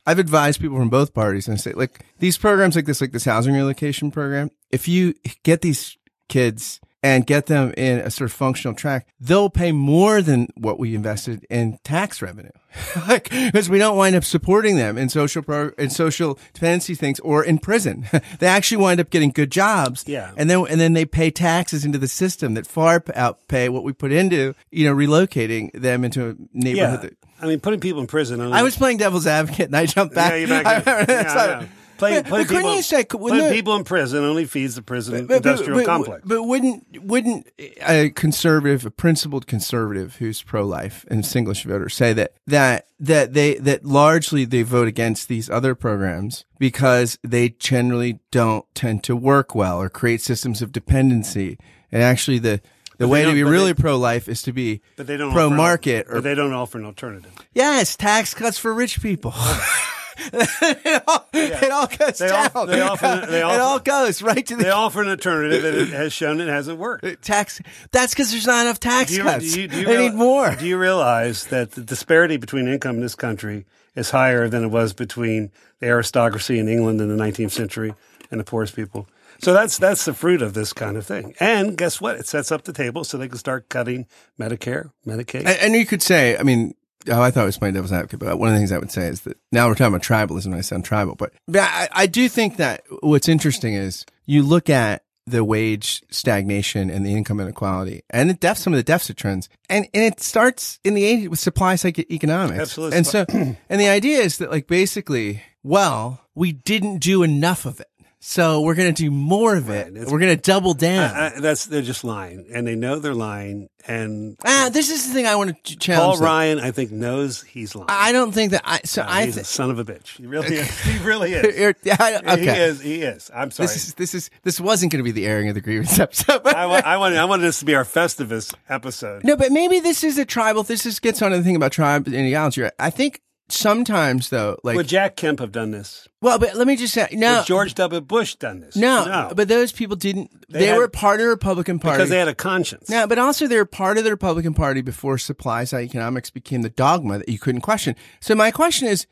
I've 0.05 0.19
advised 0.19 0.61
people 0.61 0.77
from 0.77 0.89
both 0.89 1.13
parties 1.13 1.49
and 1.49 1.55
I 1.55 1.57
say, 1.57 1.73
like 1.73 1.99
these 2.19 2.37
programs 2.37 2.77
like 2.77 2.85
this, 2.85 3.01
like 3.01 3.11
this 3.11 3.25
housing 3.25 3.53
relocation 3.53 4.09
program. 4.09 4.51
If 4.71 4.87
you 4.87 5.13
get 5.43 5.61
these 5.61 5.97
kids 6.29 6.79
and 7.07 7.25
get 7.25 7.45
them 7.45 7.73
in 7.77 7.99
a 7.99 8.11
sort 8.11 8.29
of 8.29 8.33
functional 8.35 8.75
track, 8.75 9.07
they'll 9.19 9.49
pay 9.49 9.71
more 9.71 10.21
than 10.21 10.47
what 10.55 10.77
we 10.77 10.93
invested 10.93 11.45
in 11.49 11.79
tax 11.83 12.21
revenue. 12.21 12.51
because 13.07 13.69
we 13.69 13.79
don't 13.79 13.95
wind 13.95 14.15
up 14.15 14.23
supporting 14.25 14.75
them 14.75 14.97
in 14.97 15.07
social 15.07 15.41
pro, 15.41 15.69
in 15.77 15.89
social 15.89 16.37
dependency 16.53 16.95
things 16.95 17.19
or 17.21 17.43
in 17.43 17.59
prison. 17.59 18.05
they 18.39 18.47
actually 18.47 18.77
wind 18.83 18.99
up 18.99 19.09
getting 19.09 19.29
good 19.31 19.51
jobs. 19.51 20.03
Yeah. 20.05 20.31
And 20.35 20.49
then, 20.49 20.65
and 20.69 20.79
then 20.79 20.93
they 20.93 21.05
pay 21.05 21.31
taxes 21.31 21.85
into 21.85 21.97
the 21.97 22.09
system 22.09 22.53
that 22.55 22.67
far 22.67 22.99
outpay 22.99 23.69
what 23.69 23.83
we 23.83 23.93
put 23.93 24.11
into, 24.11 24.53
you 24.69 24.85
know, 24.85 24.93
relocating 24.93 25.71
them 25.73 26.03
into 26.03 26.29
a 26.29 26.35
neighborhood. 26.53 26.75
Yeah. 27.03 27.09
That, 27.09 27.13
I 27.41 27.47
mean, 27.47 27.61
putting 27.61 27.79
people 27.79 28.01
in 28.01 28.07
prison. 28.07 28.41
Only, 28.41 28.53
I 28.53 28.63
was 28.63 28.75
playing 28.75 28.97
devil's 28.97 29.27
advocate 29.27 29.67
and 29.67 29.75
I 29.77 29.85
jumped 29.85 30.13
back. 30.13 30.31
Yeah, 30.33 30.37
you're 30.37 30.63
back. 30.63 30.87
I- 30.87 31.05
yeah, 31.07 31.33
so- 31.61 31.67
yeah. 32.01 32.21
But- 32.21 32.29
putting 32.29 32.47
but 32.47 32.47
people, 32.55 32.75
you 32.75 32.81
say- 32.81 32.97
wouldn't 32.97 33.19
putting 33.29 33.45
it- 33.45 33.51
people 33.53 33.75
in 33.75 33.83
prison 33.83 34.23
only 34.23 34.45
feeds 34.45 34.75
the 34.75 34.81
prison 34.81 35.25
But- 35.25 35.27
but- 35.27 35.35
industrial 35.37 35.79
but- 35.79 35.85
complex. 35.85 36.23
But 36.25 36.43
wouldn't 36.43 36.85
wouldn't 37.03 37.47
a 37.87 38.09
conservative, 38.11 38.85
a 38.85 38.91
principled 38.91 39.47
conservative 39.47 40.15
who's 40.17 40.41
pro 40.43 40.65
life 40.65 41.05
and 41.09 41.23
singlish 41.23 41.63
voter 41.63 41.89
say 41.89 42.13
that 42.13 42.33
that 42.47 42.87
that 42.99 43.33
they 43.33 43.55
that 43.55 43.85
largely 43.85 44.45
they 44.45 44.63
vote 44.63 44.87
against 44.87 45.27
these 45.27 45.49
other 45.49 45.75
programs 45.75 46.45
because 46.59 47.17
they 47.23 47.49
generally 47.49 48.19
don't 48.31 48.65
tend 48.75 49.03
to 49.03 49.15
work 49.15 49.53
well 49.55 49.79
or 49.81 49.89
create 49.89 50.21
systems 50.21 50.61
of 50.61 50.71
dependency. 50.71 51.57
And 51.91 52.01
actually 52.03 52.39
the 52.39 52.61
the 52.99 53.05
they 53.05 53.11
way 53.11 53.23
to 53.25 53.31
be 53.31 53.43
really 53.43 53.73
they- 53.73 53.81
pro 53.81 53.95
life 53.97 54.27
is 54.27 54.41
to 54.41 54.51
be 54.51 54.81
but 54.95 55.05
they 55.07 55.17
don't 55.17 55.31
pro 55.31 55.45
offer- 55.47 55.55
market 55.55 56.07
But 56.09 56.17
or 56.17 56.21
they 56.21 56.33
don't 56.35 56.51
offer 56.53 56.79
an 56.79 56.85
alternative. 56.85 57.31
yes, 57.53 57.95
tax 57.95 58.33
cuts 58.33 58.57
for 58.57 58.73
rich 58.73 59.01
people. 59.01 59.33
it, 60.33 61.03
all, 61.07 61.27
it 61.33 61.71
all 61.71 61.87
goes 61.87 62.17
They 62.19 62.27
down. 62.27 62.49
off- 62.55 62.67
they 62.67 62.81
offer- 62.81 63.25
they 63.29 63.39
it 63.39 63.43
all 63.43 63.79
goes 63.79 64.21
right 64.21 64.45
to 64.45 64.55
the 64.55 64.63
They 64.65 64.69
offer 64.69 65.01
an 65.01 65.09
alternative, 65.09 65.61
that 65.63 65.73
it 65.73 65.89
has 65.89 66.13
shown 66.13 66.41
it 66.41 66.47
hasn't 66.47 66.77
worked. 66.79 67.03
Uh, 67.05 67.15
tax. 67.21 67.61
That's 67.91 68.13
because 68.13 68.31
there's 68.31 68.47
not 68.47 68.61
enough 68.65 68.79
tax 68.79 69.11
Do 69.11 69.17
you, 69.17 69.23
cuts. 69.23 69.53
do 69.53 69.61
you- 69.61 69.67
do 69.67 69.79
you 69.79 69.85
they 69.85 69.97
real- 69.97 70.09
need 70.09 70.15
more. 70.15 70.55
Do 70.55 70.65
you 70.67 70.77
realize 70.77 71.45
that 71.47 71.71
the 71.71 71.81
disparity 71.81 72.37
between 72.37 72.67
income 72.67 72.95
in 72.97 73.01
this 73.01 73.15
country 73.15 73.65
is 73.95 74.09
higher 74.11 74.47
than 74.47 74.63
it 74.63 74.67
was 74.69 74.93
between 74.93 75.51
the 75.79 75.87
aristocracy 75.87 76.59
in 76.59 76.67
England 76.67 77.01
in 77.01 77.15
the 77.15 77.21
19th 77.23 77.51
century 77.51 77.93
and 78.31 78.39
the 78.39 78.43
poorest 78.43 78.75
people? 78.75 79.07
So 79.39 79.53
that's 79.53 79.77
that's 79.77 80.03
the 80.05 80.15
fruit 80.15 80.41
of 80.41 80.55
this 80.55 80.73
kind 80.73 80.97
of 80.97 81.05
thing. 81.05 81.35
And 81.39 81.77
guess 81.77 82.01
what? 82.01 82.15
It 82.15 82.25
sets 82.25 82.51
up 82.51 82.63
the 82.63 82.73
table 82.73 83.03
so 83.03 83.19
they 83.19 83.27
can 83.27 83.37
start 83.37 83.69
cutting 83.69 84.07
Medicare, 84.39 84.89
Medicaid. 85.05 85.41
and, 85.45 85.49
and 85.59 85.73
you 85.75 85.85
could 85.85 86.01
say, 86.01 86.35
I 86.35 86.41
mean, 86.41 86.73
oh, 87.09 87.21
I 87.21 87.31
thought 87.31 87.43
I 87.43 87.45
was 87.45 87.57
playing 87.57 87.75
devil's 87.75 87.91
advocate, 87.91 88.19
but 88.19 88.37
one 88.37 88.49
of 88.49 88.53
the 88.53 88.59
things 88.59 88.71
I 88.71 88.77
would 88.77 88.91
say 88.91 89.07
is 89.07 89.21
that 89.21 89.37
now 89.51 89.67
we're 89.67 89.75
talking 89.75 89.95
about 89.95 90.03
tribalism, 90.03 90.53
I 90.53 90.61
sound 90.61 90.85
tribal, 90.85 91.15
but, 91.15 91.33
but 91.47 91.61
I, 91.61 91.89
I 91.91 92.07
do 92.07 92.27
think 92.29 92.57
that 92.57 92.83
what's 93.01 93.29
interesting 93.29 93.73
is 93.73 94.05
you 94.25 94.43
look 94.43 94.69
at 94.69 95.03
the 95.27 95.43
wage 95.43 96.03
stagnation 96.09 96.89
and 96.89 97.05
the 97.05 97.13
income 97.13 97.39
inequality 97.39 98.01
and 98.09 98.29
the 98.29 98.33
def, 98.33 98.57
some 98.57 98.73
of 98.73 98.77
the 98.77 98.83
deficit 98.83 99.17
trends. 99.17 99.49
And, 99.69 99.87
and 99.93 100.03
it 100.03 100.21
starts 100.21 100.79
in 100.85 100.93
the 100.93 101.03
80s 101.03 101.27
with 101.27 101.39
supply 101.39 101.75
side 101.75 101.99
economics. 102.09 102.59
Absolutely. 102.59 102.97
And 102.97 103.05
so, 103.05 103.25
and 103.29 103.81
the 103.81 103.89
idea 103.89 104.19
is 104.19 104.37
that 104.37 104.49
like 104.49 104.67
basically, 104.67 105.43
well, 105.63 106.21
we 106.33 106.53
didn't 106.53 106.99
do 106.99 107.23
enough 107.23 107.65
of 107.65 107.81
it. 107.81 107.87
So 108.19 108.61
we're 108.61 108.73
going 108.75 108.93
to 108.93 109.03
do 109.03 109.11
more 109.11 109.55
of 109.55 109.69
it. 109.69 109.93
Right, 109.93 110.07
we're 110.07 110.19
going 110.19 110.35
to 110.35 110.41
double 110.41 110.73
down. 110.73 111.15
I, 111.15 111.35
I, 111.35 111.39
that's 111.39 111.65
they're 111.65 111.83
just 111.83 112.03
lying, 112.03 112.47
and 112.51 112.65
they 112.67 112.75
know 112.75 112.97
they're 112.99 113.13
lying. 113.13 113.69
And 113.87 114.35
ah, 114.43 114.69
this 114.73 114.89
is 114.89 115.07
the 115.07 115.13
thing 115.13 115.27
I 115.27 115.35
want 115.35 115.51
to 115.63 115.75
ch- 115.75 115.77
Paul 115.77 115.95
challenge. 115.95 116.17
them. 116.17 116.25
Ryan, 116.25 116.59
I 116.59 116.71
think, 116.71 116.91
knows 116.91 117.43
he's 117.43 117.75
lying. 117.75 117.87
I 117.89 118.11
don't 118.11 118.31
think 118.33 118.51
that 118.51 118.63
I, 118.65 118.81
so 118.83 119.03
No, 119.03 119.07
I 119.09 119.25
he's 119.25 119.37
a 119.37 119.43
son 119.43 119.69
of 119.69 119.79
a 119.79 119.85
bitch. 119.85 120.17
He 120.17 120.25
really 120.25 120.55
is. 120.55 120.79
He 120.81 120.97
really 121.05 121.33
is. 121.35 121.55
You're- 121.57 121.73
He 121.85 122.47
is. 122.47 122.81
He 122.81 123.01
is. 123.03 123.31
I'm 123.33 123.51
sorry. 123.51 123.67
This 123.67 123.87
is, 123.87 123.93
this 123.93 124.13
is, 124.15 124.29
this 124.43 124.59
wasn't 124.59 124.91
going 124.91 124.99
to 124.99 125.03
be 125.07 125.11
the 125.11 125.25
airing 125.27 125.47
of 125.49 125.55
the 125.55 125.61
grievance 125.61 125.99
episode. 125.99 126.41
I, 126.45 126.63
I 126.63 126.97
wanted. 126.97 127.19
I 127.19 127.25
wanted 127.25 127.43
this 127.43 127.59
to 127.59 127.65
be 127.65 127.75
our 127.75 127.85
Festivus 127.85 128.53
episode. 128.67 129.23
No, 129.23 129.35
but 129.37 129.51
maybe 129.51 129.79
this 129.79 130.03
is 130.03 130.17
a 130.17 130.25
tribal. 130.25 130.63
This 130.63 130.85
is 130.85 130.99
gets 130.99 131.21
on 131.21 131.31
to 131.31 131.37
the 131.37 131.43
thing 131.43 131.55
about 131.55 131.71
tribe 131.71 132.07
ideology. 132.07 132.67
I 132.79 132.89
think 132.89 133.21
sometimes 133.49 134.29
though, 134.29 134.57
like, 134.63 134.75
Would 134.75 134.87
Jack 134.87 135.15
Kemp 135.15 135.39
have 135.39 135.51
done 135.51 135.71
this? 135.71 136.07
well, 136.21 136.39
but 136.39 136.55
let 136.55 136.67
me 136.67 136.75
just 136.75 136.93
say, 136.93 137.07
no, 137.13 137.37
Would 137.37 137.45
George 137.45 137.73
W. 137.75 138.01
Bush 138.01 138.35
done 138.35 138.59
this? 138.59 138.75
no, 138.75 139.05
no. 139.05 139.33
but 139.35 139.47
those 139.47 139.71
people 139.71 139.95
didn't. 139.95 140.31
They, 140.49 140.67
had- 140.67 140.77
were 140.77 140.87
part 140.87 141.19
of 141.19 141.25
the 141.25 141.29
Republican 141.29 141.79
Party 141.79 141.97
because 141.97 142.09
they 142.09 142.19
had 142.19 142.27
a 142.27 142.35
conscience. 142.35 142.89
No, 142.89 143.07
but 143.07 143.19
also 143.19 143.47
they 143.47 143.57
were 143.57 143.65
part 143.65 143.97
of 143.97 144.03
the 144.03 144.11
Republican 144.11 144.53
Party 144.53 144.81
before 144.81 145.17
supply 145.17 145.63
side 145.63 145.83
economics 145.85 146.29
became 146.29 146.61
the 146.61 146.69
dogma 146.69 147.19
that 147.19 147.29
you 147.29 147.39
couldn't 147.39 147.61
question. 147.61 147.95
So 148.19 148.35
my 148.35 148.51
question 148.51 148.87
is, 148.87 149.07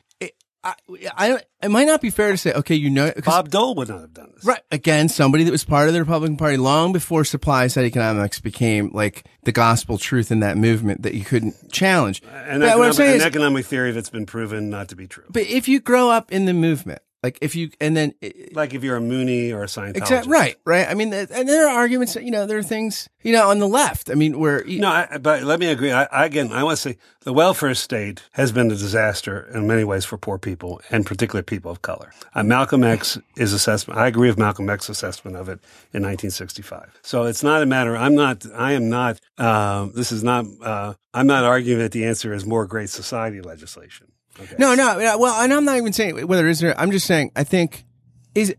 I, 0.66 0.74
I. 1.16 1.40
It 1.62 1.70
might 1.70 1.86
not 1.88 2.02
be 2.02 2.10
fair 2.10 2.32
to 2.32 2.38
say, 2.38 2.54
okay, 2.54 2.76
you 2.76 2.90
know, 2.90 3.12
Bob 3.24 3.50
Dole 3.50 3.74
would 3.76 3.88
not 3.90 4.02
have 4.02 4.14
done 4.14 4.32
this. 4.36 4.44
Right. 4.46 4.62
Again, 4.72 5.10
somebody 5.10 5.44
that 5.46 5.52
was 5.52 5.64
part 5.64 5.88
of 5.88 5.94
the 5.94 6.00
Republican 6.00 6.38
Party 6.38 6.58
long 6.58 6.92
before 6.92 7.24
supply 7.24 7.68
side 7.68 7.86
economics 7.86 8.40
became 8.40 8.90
like 8.94 9.26
the 9.44 9.52
gospel 9.52 9.98
truth 9.98 10.32
in 10.32 10.42
that 10.42 10.58
movement 10.58 11.04
that 11.04 11.14
you 11.14 11.24
couldn't 11.24 11.72
challenge. 11.72 12.22
An, 12.48 12.60
But 12.60 12.78
what 12.78 12.88
I'm 12.88 12.94
saying 12.94 13.12
an 13.12 13.18
is- 13.18 13.26
economic 13.26 13.66
theory 13.66 13.92
that's 13.92 14.10
been 14.10 14.26
proven 14.26 14.70
not 14.70 14.90
to 14.90 14.96
be 14.96 15.08
true. 15.08 15.24
But 15.30 15.44
if 15.44 15.68
you 15.68 15.80
grow 15.80 16.10
up 16.10 16.32
in 16.32 16.46
the 16.46 16.54
movement, 16.54 17.02
like 17.24 17.40
if 17.42 17.56
you, 17.56 17.72
and 17.82 17.98
then, 17.98 18.14
Like 18.54 18.74
if 18.76 18.84
you're 18.84 18.98
a 18.98 19.02
Moonie 19.02 19.52
or 19.52 19.64
a 19.64 19.66
Scientologist. 19.66 19.96
exactly, 19.98 20.32
right, 20.32 20.56
right. 20.66 20.88
I 20.88 20.94
mean, 20.94 21.12
and 21.12 21.50
there 21.50 21.68
are 21.68 21.76
arguments, 21.76 22.16
you 22.16 22.30
know, 22.30 22.46
there 22.46 22.60
are 22.60 22.64
things, 22.64 23.10
you 23.24 23.32
know, 23.32 23.50
on 23.50 23.58
the 23.58 23.68
left. 23.68 24.12
I 24.12 24.14
mean, 24.14 24.38
where, 24.40 24.64
you- 24.68 24.80
No, 24.80 24.90
I, 24.90 25.18
but 25.20 25.42
let 25.44 25.60
me 25.60 25.66
agree. 25.68 25.92
I, 25.92 26.04
I, 26.06 26.26
again, 26.26 26.52
I 26.52 26.64
want 26.64 26.78
to 26.78 26.82
say 26.90 26.98
the 27.22 27.34
welfare 27.34 27.74
state 27.74 28.22
has 28.34 28.52
been 28.52 28.68
a 28.70 28.76
disaster 28.76 29.50
in 29.54 29.66
many 29.66 29.84
ways 29.84 30.06
for 30.06 30.18
poor 30.20 30.38
people, 30.38 30.82
and 30.92 31.04
particularly 31.06 31.44
people 31.44 31.72
of 31.72 31.82
color. 31.82 32.14
Uh, 32.36 32.44
Malcolm 32.44 32.84
X 32.84 33.18
is 33.38 33.54
assessment. 33.54 34.00
I 34.00 34.06
agree 34.08 34.28
with 34.30 34.38
Malcolm 34.38 34.70
X's 34.70 34.90
assessment 34.90 35.36
of 35.36 35.50
it 35.50 35.60
in 35.94 36.04
1965. 36.04 37.00
So 37.02 37.24
it's 37.24 37.42
not 37.42 37.64
a 37.64 37.66
matter. 37.66 37.98
I'm 37.98 38.14
not. 38.14 38.46
I 38.54 38.74
am 38.74 38.90
not. 38.90 39.20
Um, 39.40 39.94
this 39.96 40.12
is 40.12 40.24
not. 40.24 40.46
Uh, 40.62 40.94
I'm 41.14 41.26
not 41.28 41.44
arguing 41.44 41.80
that 41.80 41.92
the 41.92 42.06
answer 42.06 42.34
is 42.34 42.46
more 42.46 42.68
great 42.68 42.90
society 42.92 43.42
legislation. 43.42 44.12
Okay. 44.40 44.56
no, 44.60 44.76
no, 44.76 45.18
well, 45.18 45.42
and 45.42 45.54
I'm 45.54 45.66
not 45.66 45.78
even 45.78 45.94
saying 45.94 46.28
whether 46.28 46.46
it 46.48 46.52
is 46.52 46.64
or, 46.64 46.76
I'm 46.78 46.92
just 46.92 47.08
saying, 47.08 47.32
I 47.36 47.44
think 47.44 47.86
is 48.34 48.54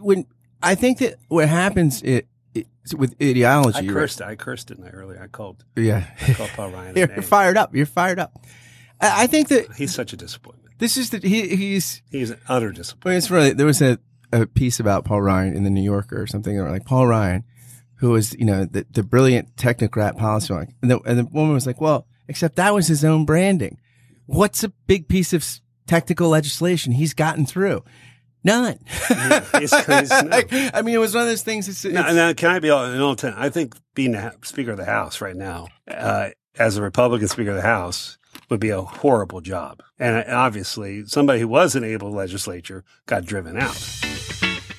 when, 0.00 0.26
I 0.62 0.74
think 0.74 0.98
that 0.98 1.16
what 1.28 1.48
happens 1.48 2.02
it, 2.02 2.26
it 2.54 2.66
with 2.96 3.14
I 3.20 3.26
ideology, 3.26 3.86
right? 3.86 3.88
cursed. 3.88 4.20
I 4.20 4.34
cursed 4.34 4.70
in 4.70 4.80
there 4.80 4.92
earlier. 4.92 5.20
I 5.22 5.28
called. 5.28 5.64
yeah, 5.76 6.06
I 6.20 6.32
called 6.34 6.50
Paul 6.50 6.70
Ryan. 6.70 6.92
a 6.96 6.98
you're 6.98 7.08
name. 7.08 7.22
fired 7.22 7.56
up. 7.56 7.74
You're 7.74 7.86
fired 7.86 8.18
up. 8.18 8.36
I, 9.00 9.24
I 9.24 9.26
think 9.26 9.48
that 9.48 9.72
He's 9.76 9.94
such 9.94 10.12
a 10.12 10.16
disappointment. 10.16 10.74
this 10.78 10.96
is 10.96 11.10
the, 11.10 11.18
he, 11.18 11.54
he's, 11.54 12.02
He's 12.10 12.30
an 12.30 12.40
utter 12.48 12.72
disappointment. 12.72 13.18
It's 13.18 13.30
really 13.30 13.52
there 13.52 13.66
was 13.66 13.80
a, 13.80 13.98
a 14.32 14.46
piece 14.46 14.80
about 14.80 15.04
Paul 15.04 15.22
Ryan 15.22 15.54
in 15.54 15.62
the 15.64 15.70
New 15.70 15.82
Yorker 15.82 16.20
or 16.20 16.26
something, 16.26 16.58
or 16.58 16.70
like 16.70 16.84
Paul 16.84 17.06
Ryan, 17.06 17.44
who 17.96 18.10
was 18.10 18.34
you 18.34 18.44
know 18.44 18.64
the, 18.64 18.84
the 18.90 19.02
brilliant 19.04 19.54
technocrat 19.56 20.18
policy, 20.18 20.52
and 20.82 20.90
the, 20.90 20.98
and 21.02 21.18
the 21.20 21.24
woman 21.24 21.54
was 21.54 21.66
like, 21.66 21.80
well, 21.80 22.06
except 22.26 22.56
that 22.56 22.74
was 22.74 22.88
his 22.88 23.04
own 23.04 23.24
branding. 23.24 23.78
What's 24.26 24.64
a 24.64 24.68
big 24.86 25.08
piece 25.08 25.32
of 25.32 25.44
technical 25.86 26.28
legislation 26.28 26.92
he's 26.92 27.14
gotten 27.14 27.46
through? 27.46 27.82
None. 28.42 28.78
He's- 29.08 29.50
he's- 29.86 30.22
no. 30.22 30.28
Like, 30.28 30.48
I 30.52 30.82
mean, 30.82 30.94
it 30.94 30.98
was 30.98 31.14
one 31.14 31.22
of 31.22 31.28
those 31.28 31.42
things. 31.42 31.68
It's, 31.68 31.84
it's- 31.84 32.14
now, 32.14 32.32
can 32.34 32.50
I 32.50 32.58
be 32.58 32.70
all, 32.70 32.84
in 32.84 33.00
all 33.00 33.16
ten? 33.16 33.32
I 33.36 33.48
think 33.48 33.74
being 33.94 34.12
the 34.12 34.34
Speaker 34.42 34.72
of 34.72 34.76
the 34.76 34.84
House 34.84 35.20
right 35.20 35.36
now, 35.36 35.68
uh, 35.88 36.30
as 36.58 36.76
a 36.76 36.82
Republican 36.82 37.28
Speaker 37.28 37.50
of 37.50 37.56
the 37.56 37.62
House, 37.62 38.18
would 38.50 38.60
be 38.60 38.70
a 38.70 38.82
horrible 38.82 39.40
job. 39.40 39.82
And 39.98 40.24
obviously, 40.30 41.06
somebody 41.06 41.40
who 41.40 41.48
was 41.48 41.74
an 41.74 41.84
able 41.84 42.10
legislature 42.10 42.84
got 43.06 43.24
driven 43.24 43.56
out. 43.56 44.03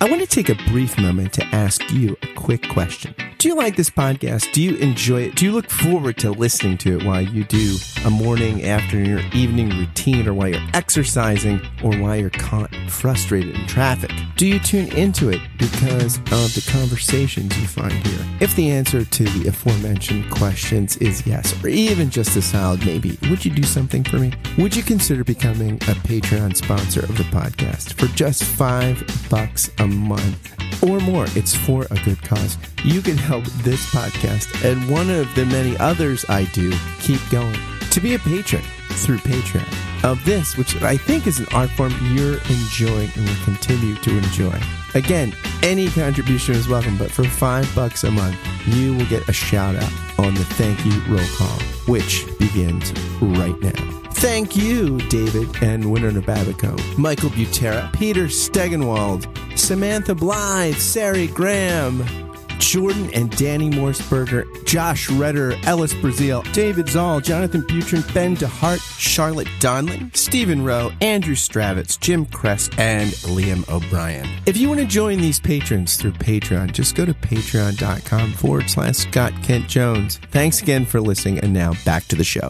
I 0.01 0.09
want 0.09 0.21
to 0.21 0.27
take 0.27 0.49
a 0.49 0.55
brief 0.69 0.97
moment 0.97 1.31
to 1.33 1.45
ask 1.45 1.89
you 1.91 2.17
a 2.21 2.27
quick 2.35 2.67
question. 2.67 3.15
Do 3.37 3.47
you 3.47 3.55
like 3.55 3.75
this 3.75 3.89
podcast? 3.89 4.51
Do 4.51 4.61
you 4.61 4.75
enjoy 4.77 5.21
it? 5.23 5.35
Do 5.35 5.45
you 5.45 5.51
look 5.51 5.69
forward 5.69 6.17
to 6.17 6.31
listening 6.31 6.77
to 6.79 6.97
it 6.97 7.05
while 7.05 7.21
you 7.21 7.43
do 7.43 7.77
a 8.03 8.09
morning, 8.09 8.65
afternoon, 8.65 9.19
or 9.19 9.35
evening 9.35 9.69
routine, 9.69 10.27
or 10.27 10.33
while 10.33 10.49
you're 10.49 10.67
exercising, 10.73 11.61
or 11.83 11.95
while 11.95 12.15
you're 12.15 12.29
caught 12.29 12.75
frustrated 12.89 13.55
in 13.55 13.67
traffic? 13.67 14.11
Do 14.35 14.45
you 14.45 14.59
tune 14.59 14.87
into 14.93 15.29
it 15.29 15.41
because 15.57 16.17
of 16.17 16.53
the 16.55 16.67
conversations 16.71 17.57
you 17.57 17.67
find 17.67 17.93
here? 17.93 18.25
If 18.41 18.55
the 18.55 18.71
answer 18.71 19.05
to 19.05 19.23
the 19.23 19.47
aforementioned 19.47 20.29
questions 20.29 20.97
is 20.97 21.25
yes, 21.25 21.53
or 21.63 21.69
even 21.69 22.09
just 22.09 22.35
a 22.35 22.41
solid 22.41 22.85
maybe, 22.85 23.17
would 23.29 23.45
you 23.45 23.51
do 23.51 23.63
something 23.63 24.03
for 24.03 24.17
me? 24.17 24.33
Would 24.57 24.75
you 24.75 24.83
consider 24.83 25.23
becoming 25.23 25.75
a 25.75 25.95
Patreon 26.05 26.55
sponsor 26.55 27.01
of 27.01 27.17
the 27.17 27.23
podcast 27.25 27.93
for 27.93 28.07
just 28.15 28.43
five 28.43 29.03
bucks 29.29 29.69
a 29.79 29.87
month 29.87 29.94
or 30.81 30.99
more? 30.99 31.25
It's 31.35 31.55
for 31.55 31.85
a 31.91 31.99
good 32.03 32.21
cause. 32.23 32.57
You 32.83 33.01
can 33.01 33.17
help 33.17 33.45
this 33.63 33.85
podcast 33.91 34.63
and 34.69 34.89
one 34.89 35.09
of 35.09 35.33
the 35.35 35.45
many 35.45 35.77
others 35.77 36.25
I 36.29 36.45
do 36.53 36.73
keep 36.99 37.21
going. 37.29 37.57
To 37.91 38.01
be 38.01 38.15
a 38.15 38.19
patron 38.19 38.61
through 38.89 39.17
Patreon 39.19 39.65
of 40.03 40.23
this, 40.25 40.57
which 40.57 40.81
I 40.81 40.97
think 40.97 41.27
is 41.27 41.39
an 41.39 41.47
art 41.53 41.69
form 41.71 41.93
you're 42.01 42.39
enjoying 42.49 43.09
and 43.15 43.27
will 43.27 43.43
continue 43.45 43.95
to 43.95 44.17
enjoy. 44.17 44.59
Again, 44.93 45.33
any 45.63 45.87
contribution 45.89 46.55
is 46.55 46.67
welcome, 46.67 46.97
but 46.97 47.11
for 47.11 47.23
five 47.23 47.73
bucks 47.75 48.03
a 48.03 48.11
month, 48.11 48.37
you 48.67 48.95
will 48.95 49.05
get 49.07 49.27
a 49.27 49.33
shout 49.33 49.75
out 49.75 49.91
on 50.19 50.33
the 50.33 50.45
thank 50.45 50.83
you 50.85 50.99
roll 51.13 51.25
call, 51.37 51.59
which 51.87 52.25
begins 52.39 52.93
right 53.21 53.59
now. 53.61 53.95
Thank 54.13 54.55
you, 54.55 54.97
David 55.09 55.61
and 55.61 55.91
Winona 55.91 56.21
Babico, 56.21 56.97
Michael 56.97 57.29
Butera, 57.29 57.91
Peter 57.93 58.25
Stegenwald, 58.25 59.25
Samantha 59.57 60.15
Blythe, 60.15 60.75
Sari 60.75 61.27
Graham, 61.27 62.03
Jordan 62.59 63.09
and 63.13 63.35
Danny 63.37 63.69
Morseberger, 63.69 64.45
Josh 64.65 65.09
Redder, 65.09 65.55
Ellis 65.63 65.93
Brazil, 65.95 66.43
David 66.53 66.89
Zoll, 66.89 67.19
Jonathan 67.21 67.61
Butrin, 67.63 68.13
Ben 68.13 68.35
DeHart, 68.35 68.79
Charlotte 68.99 69.47
Donlin, 69.59 70.15
Stephen 70.15 70.63
Rowe, 70.63 70.91
Andrew 71.01 71.35
Stravitz, 71.35 71.99
Jim 71.99 72.25
Crest, 72.25 72.77
and 72.79 73.11
Liam 73.11 73.67
O'Brien. 73.69 74.27
If 74.45 74.57
you 74.57 74.67
want 74.67 74.79
to 74.79 74.85
join 74.85 75.19
these 75.19 75.39
patrons 75.39 75.97
through 75.97 76.13
Patreon, 76.13 76.71
just 76.71 76.95
go 76.95 77.05
to 77.05 77.13
patreon.com 77.13 78.33
forward 78.33 78.69
slash 78.69 78.95
Scott 78.95 79.33
Kent 79.43 79.67
Jones. 79.67 80.19
Thanks 80.31 80.61
again 80.61 80.85
for 80.85 81.01
listening, 81.01 81.39
and 81.39 81.53
now 81.53 81.73
back 81.85 82.05
to 82.05 82.15
the 82.15 82.23
show. 82.23 82.49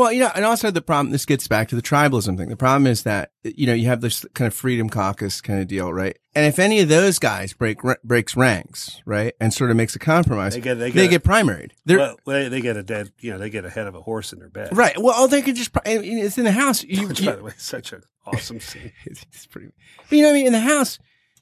Well, 0.00 0.12
you 0.12 0.20
know, 0.20 0.30
and 0.34 0.44
also 0.46 0.70
the 0.70 0.80
problem, 0.80 1.12
this 1.12 1.26
gets 1.26 1.46
back 1.46 1.68
to 1.68 1.76
the 1.76 1.82
tribalism 1.82 2.38
thing. 2.38 2.48
The 2.48 2.56
problem 2.56 2.86
is 2.86 3.02
that, 3.02 3.32
you 3.44 3.66
know, 3.66 3.74
you 3.74 3.86
have 3.88 4.00
this 4.00 4.24
kind 4.34 4.46
of 4.46 4.54
freedom 4.54 4.88
caucus 4.88 5.40
kind 5.42 5.60
of 5.60 5.68
deal, 5.68 5.92
right? 5.92 6.16
And 6.34 6.46
if 6.46 6.58
any 6.58 6.80
of 6.80 6.88
those 6.88 7.18
guys 7.18 7.52
break, 7.52 7.80
breaks 8.02 8.34
ranks, 8.34 9.02
right? 9.04 9.34
And 9.40 9.52
sort 9.52 9.70
of 9.70 9.76
makes 9.76 9.94
a 9.94 9.98
compromise, 9.98 10.54
They 10.54 10.60
get- 10.62 10.78
they 10.78 10.90
they 10.90 11.06
get- 11.08 11.22
get 11.22 11.24
primaried. 11.24 11.72
They're, 11.84 11.98
Well, 11.98 12.16
they, 12.24 12.48
they 12.48 12.60
get 12.62 12.76
a 12.78 12.82
dead, 12.82 13.12
you 13.18 13.30
know, 13.30 13.38
they 13.38 13.50
get 13.50 13.64
a 13.66 13.70
head 13.70 13.86
of 13.86 13.94
a 13.94 14.00
horse 14.00 14.32
in 14.32 14.38
their 14.38 14.48
bed. 14.48 14.74
right. 14.76 14.96
Well, 15.00 15.14
oh, 15.16 15.26
they 15.26 15.42
could 15.42 15.56
just, 15.56 15.72
pri- 15.72 15.82
I 15.84 15.98
mean, 15.98 16.18
it's 16.18 16.38
in 16.38 16.44
the 16.44 16.52
house. 16.52 16.82
You, 16.82 17.08
Which, 17.08 17.20
you- 17.20 17.26
by 17.26 17.36
the 17.36 17.42
way, 17.42 17.52
is 17.56 17.62
such 17.62 17.92
an 17.92 18.02
awesome 18.26 18.60
scene. 18.60 18.92
it's 19.04 19.46
pretty, 19.46 19.68
but 20.08 20.16
you 20.16 20.22
know 20.22 20.28
what 20.28 20.34
I 20.34 20.38
mean? 20.38 20.46
In 20.46 20.52
the 20.54 20.60
house, 20.60 20.98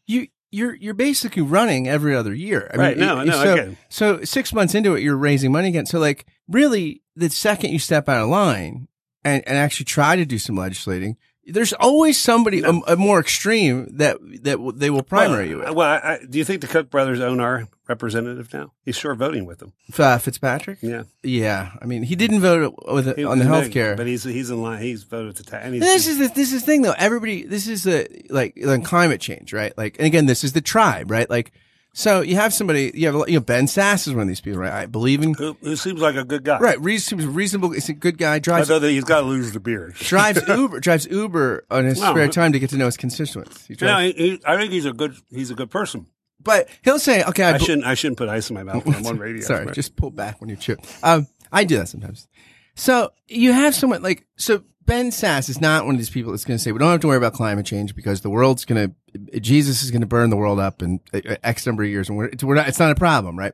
you, 0.07 0.27
you're, 0.51 0.75
you're 0.75 0.95
basically 0.95 1.43
running 1.43 1.89
every 1.89 2.15
other 2.15 2.35
year. 2.35 2.71
I 2.73 2.77
Right, 2.77 2.97
mean, 2.99 3.07
no, 3.07 3.23
no, 3.25 3.33
so, 3.33 3.53
again. 3.53 3.77
so 3.89 4.25
six 4.25 4.53
months 4.53 4.75
into 4.75 4.95
it, 4.95 5.03
you're 5.03 5.17
raising 5.17 5.53
money 5.53 5.69
again. 5.69 5.87
So 5.87 5.99
like 5.99 6.27
really 6.49 7.03
the 7.17 7.29
second 7.31 7.71
you 7.73 7.79
step 7.79 8.09
out 8.09 8.23
of 8.23 8.29
line 8.29 8.89
and, 9.25 9.43
and 9.47 9.59
actually 9.59 9.85
try 9.87 10.17
to 10.17 10.25
do 10.25 10.39
some 10.39 10.57
legislating, 10.57 11.17
there's 11.49 11.73
always 11.73 12.19
somebody 12.19 12.63
a, 12.63 12.71
a 12.71 12.97
more 12.97 13.19
extreme 13.21 13.97
that, 13.97 14.19
that 14.43 14.75
they 14.77 14.91
will 14.91 15.03
primary 15.03 15.49
you 15.49 15.59
well, 15.59 15.69
with. 15.69 15.77
well 15.77 15.89
I, 15.89 16.13
I, 16.15 16.19
do 16.29 16.39
you 16.39 16.45
think 16.45 16.61
the 16.61 16.67
Koch 16.67 16.91
brothers 16.91 17.21
own 17.21 17.41
our 17.41 17.69
representative 17.89 18.53
now? 18.53 18.73
He's 18.85 18.97
sure 18.97 19.15
voting 19.15 19.47
with 19.47 19.59
them. 19.59 19.73
Uh, 19.99 20.19
Fitzpatrick? 20.19 20.79
Yeah. 20.83 21.05
Yeah. 21.23 21.73
I 21.81 21.87
mean, 21.87 22.03
he 22.03 22.17
didn't 22.17 22.41
vote 22.41 22.75
with 22.87 23.17
He- 23.17 23.25
on 23.25 23.39
the 23.39 23.45
health 23.45 23.71
care, 23.71 23.97
But 23.97 24.07
he's, 24.07 24.25
he's 24.25 24.51
in 24.51 24.63
line. 24.63 24.83
He's 24.83 25.05
voted 25.05 25.37
to 25.37 25.43
ta- 25.43 25.57
and 25.59 25.75
he's, 25.75 25.83
This 25.83 26.07
is 26.07 26.19
the, 26.19 26.29
this 26.29 26.53
is 26.53 26.61
the 26.61 26.67
thing 26.67 26.83
though. 26.83 26.95
Everybody, 26.97 27.45
this 27.45 27.67
is 27.67 27.85
the 27.85 28.07
like 28.31 28.55
like 28.57 28.85
climate 28.85 29.21
change, 29.21 29.53
right? 29.53 29.77
Like, 29.77 29.97
and 29.99 30.07
again, 30.07 30.27
this 30.27 30.45
is 30.45 30.53
the 30.53 30.61
tribe, 30.61 31.11
right? 31.11 31.29
Like, 31.29 31.53
so 31.99 32.21
you 32.21 32.37
have 32.37 32.55
somebody, 32.55 32.93
you 32.95 33.07
have 33.13 33.29
you 33.29 33.35
know 33.35 33.41
Ben 33.41 33.67
Sasse 33.67 34.07
is 34.07 34.15
one 34.15 34.23
of 34.23 34.29
these 34.29 34.41
people, 34.41 34.61
right? 34.61 34.73
I 34.73 34.87
believe 34.87 35.21
in 35.21 35.35
who, 35.35 35.57
who 35.61 35.75
seems 35.75 36.01
like 36.01 36.15
a 36.15 36.23
good 36.23 36.45
guy. 36.45 36.59
right. 36.61 36.81
Reasonable, 36.81 37.27
reasonable. 37.33 37.71
He's 37.71 37.89
a 37.89 37.93
good 37.93 38.19
guy. 38.19 38.39
Drives 38.39 38.71
Although 38.71 38.87
he's 38.89 39.03
got 39.03 39.23
to 39.23 39.27
lose 39.27 39.51
the 39.53 39.59
beard. 39.59 39.95
drives 39.99 40.41
Uber 40.49 40.79
drives 40.79 41.07
Uber 41.11 41.65
on 41.73 41.87
his 41.87 42.01
No. 42.01 42.13
spare 42.13 42.29
time 42.29 42.53
to 42.53 42.61
get 42.61 42.71
to 42.71 42.77
know 42.77 42.87
his 42.87 42.97
constituents. 42.97 43.67
He 43.67 43.75
drives, 43.75 44.15
he, 44.17 44.31
he, 44.31 44.41
I 44.47 44.57
think 44.57 44.71
he's 44.73 44.85
a 44.87 44.93
good. 44.93 45.17
He's 45.29 45.51
a 45.51 45.57
good 45.57 45.71
person. 45.71 46.07
but 46.41 46.69
he'll 46.85 47.01
say, 47.01 47.25
"Okay, 47.25 47.43
I, 47.43 47.55
I 47.55 47.59
shouldn't. 47.59 47.85
I 47.85 47.95
shouldn't 47.95 48.19
put 48.19 48.29
ice 48.29 48.49
in 48.49 48.55
my 48.55 48.63
mouth 48.63 48.87
when 48.87 48.95
I'm 48.95 49.07
on 49.07 49.19
radio. 49.19 49.43
Sorry, 49.45 49.67
Right. 49.67 49.75
just 49.75 49.97
pull 49.97 50.11
back 50.11 50.41
when 50.41 50.49
you 50.51 50.57
chew. 50.57 50.77
Um, 51.03 51.27
I 51.51 51.65
do 51.65 51.79
that 51.79 51.89
sometimes. 51.89 52.29
So 52.77 53.11
you 53.27 53.53
have 53.53 53.75
someone 53.75 54.03
like 54.03 54.25
so 54.37 54.63
Ben 54.89 55.11
Sasse 55.11 55.51
is 55.51 55.61
not 55.61 55.85
one 55.85 55.97
of 55.97 55.99
these 55.99 56.09
people 56.09 56.33
that's 56.33 56.47
going 56.47 56.57
to 56.57 56.63
say 56.65 56.73
we 56.73 56.79
don't 56.79 56.91
have 56.91 57.01
to 57.01 57.09
worry 57.09 57.19
about 57.19 57.35
climate 57.35 57.67
change 57.67 57.95
because 57.95 58.23
the 58.23 58.31
world's 58.31 58.65
going 58.65 58.95
to 59.13 59.39
Jesus 59.39 59.83
is 59.83 59.91
going 59.91 60.01
to 60.01 60.07
burn 60.07 60.31
the 60.31 60.37
world 60.37 60.59
up 60.59 60.81
in 60.83 61.01
uh, 61.13 61.37
X 61.45 61.67
number 61.67 61.83
of 61.83 61.91
years, 61.91 62.09
and 62.09 62.17
we're, 62.17 62.31
we're 62.43 62.55
not, 62.55 62.69
it's 62.69 62.79
not 62.79 62.91
a 62.91 62.95
problem, 62.95 63.39
right? 63.39 63.53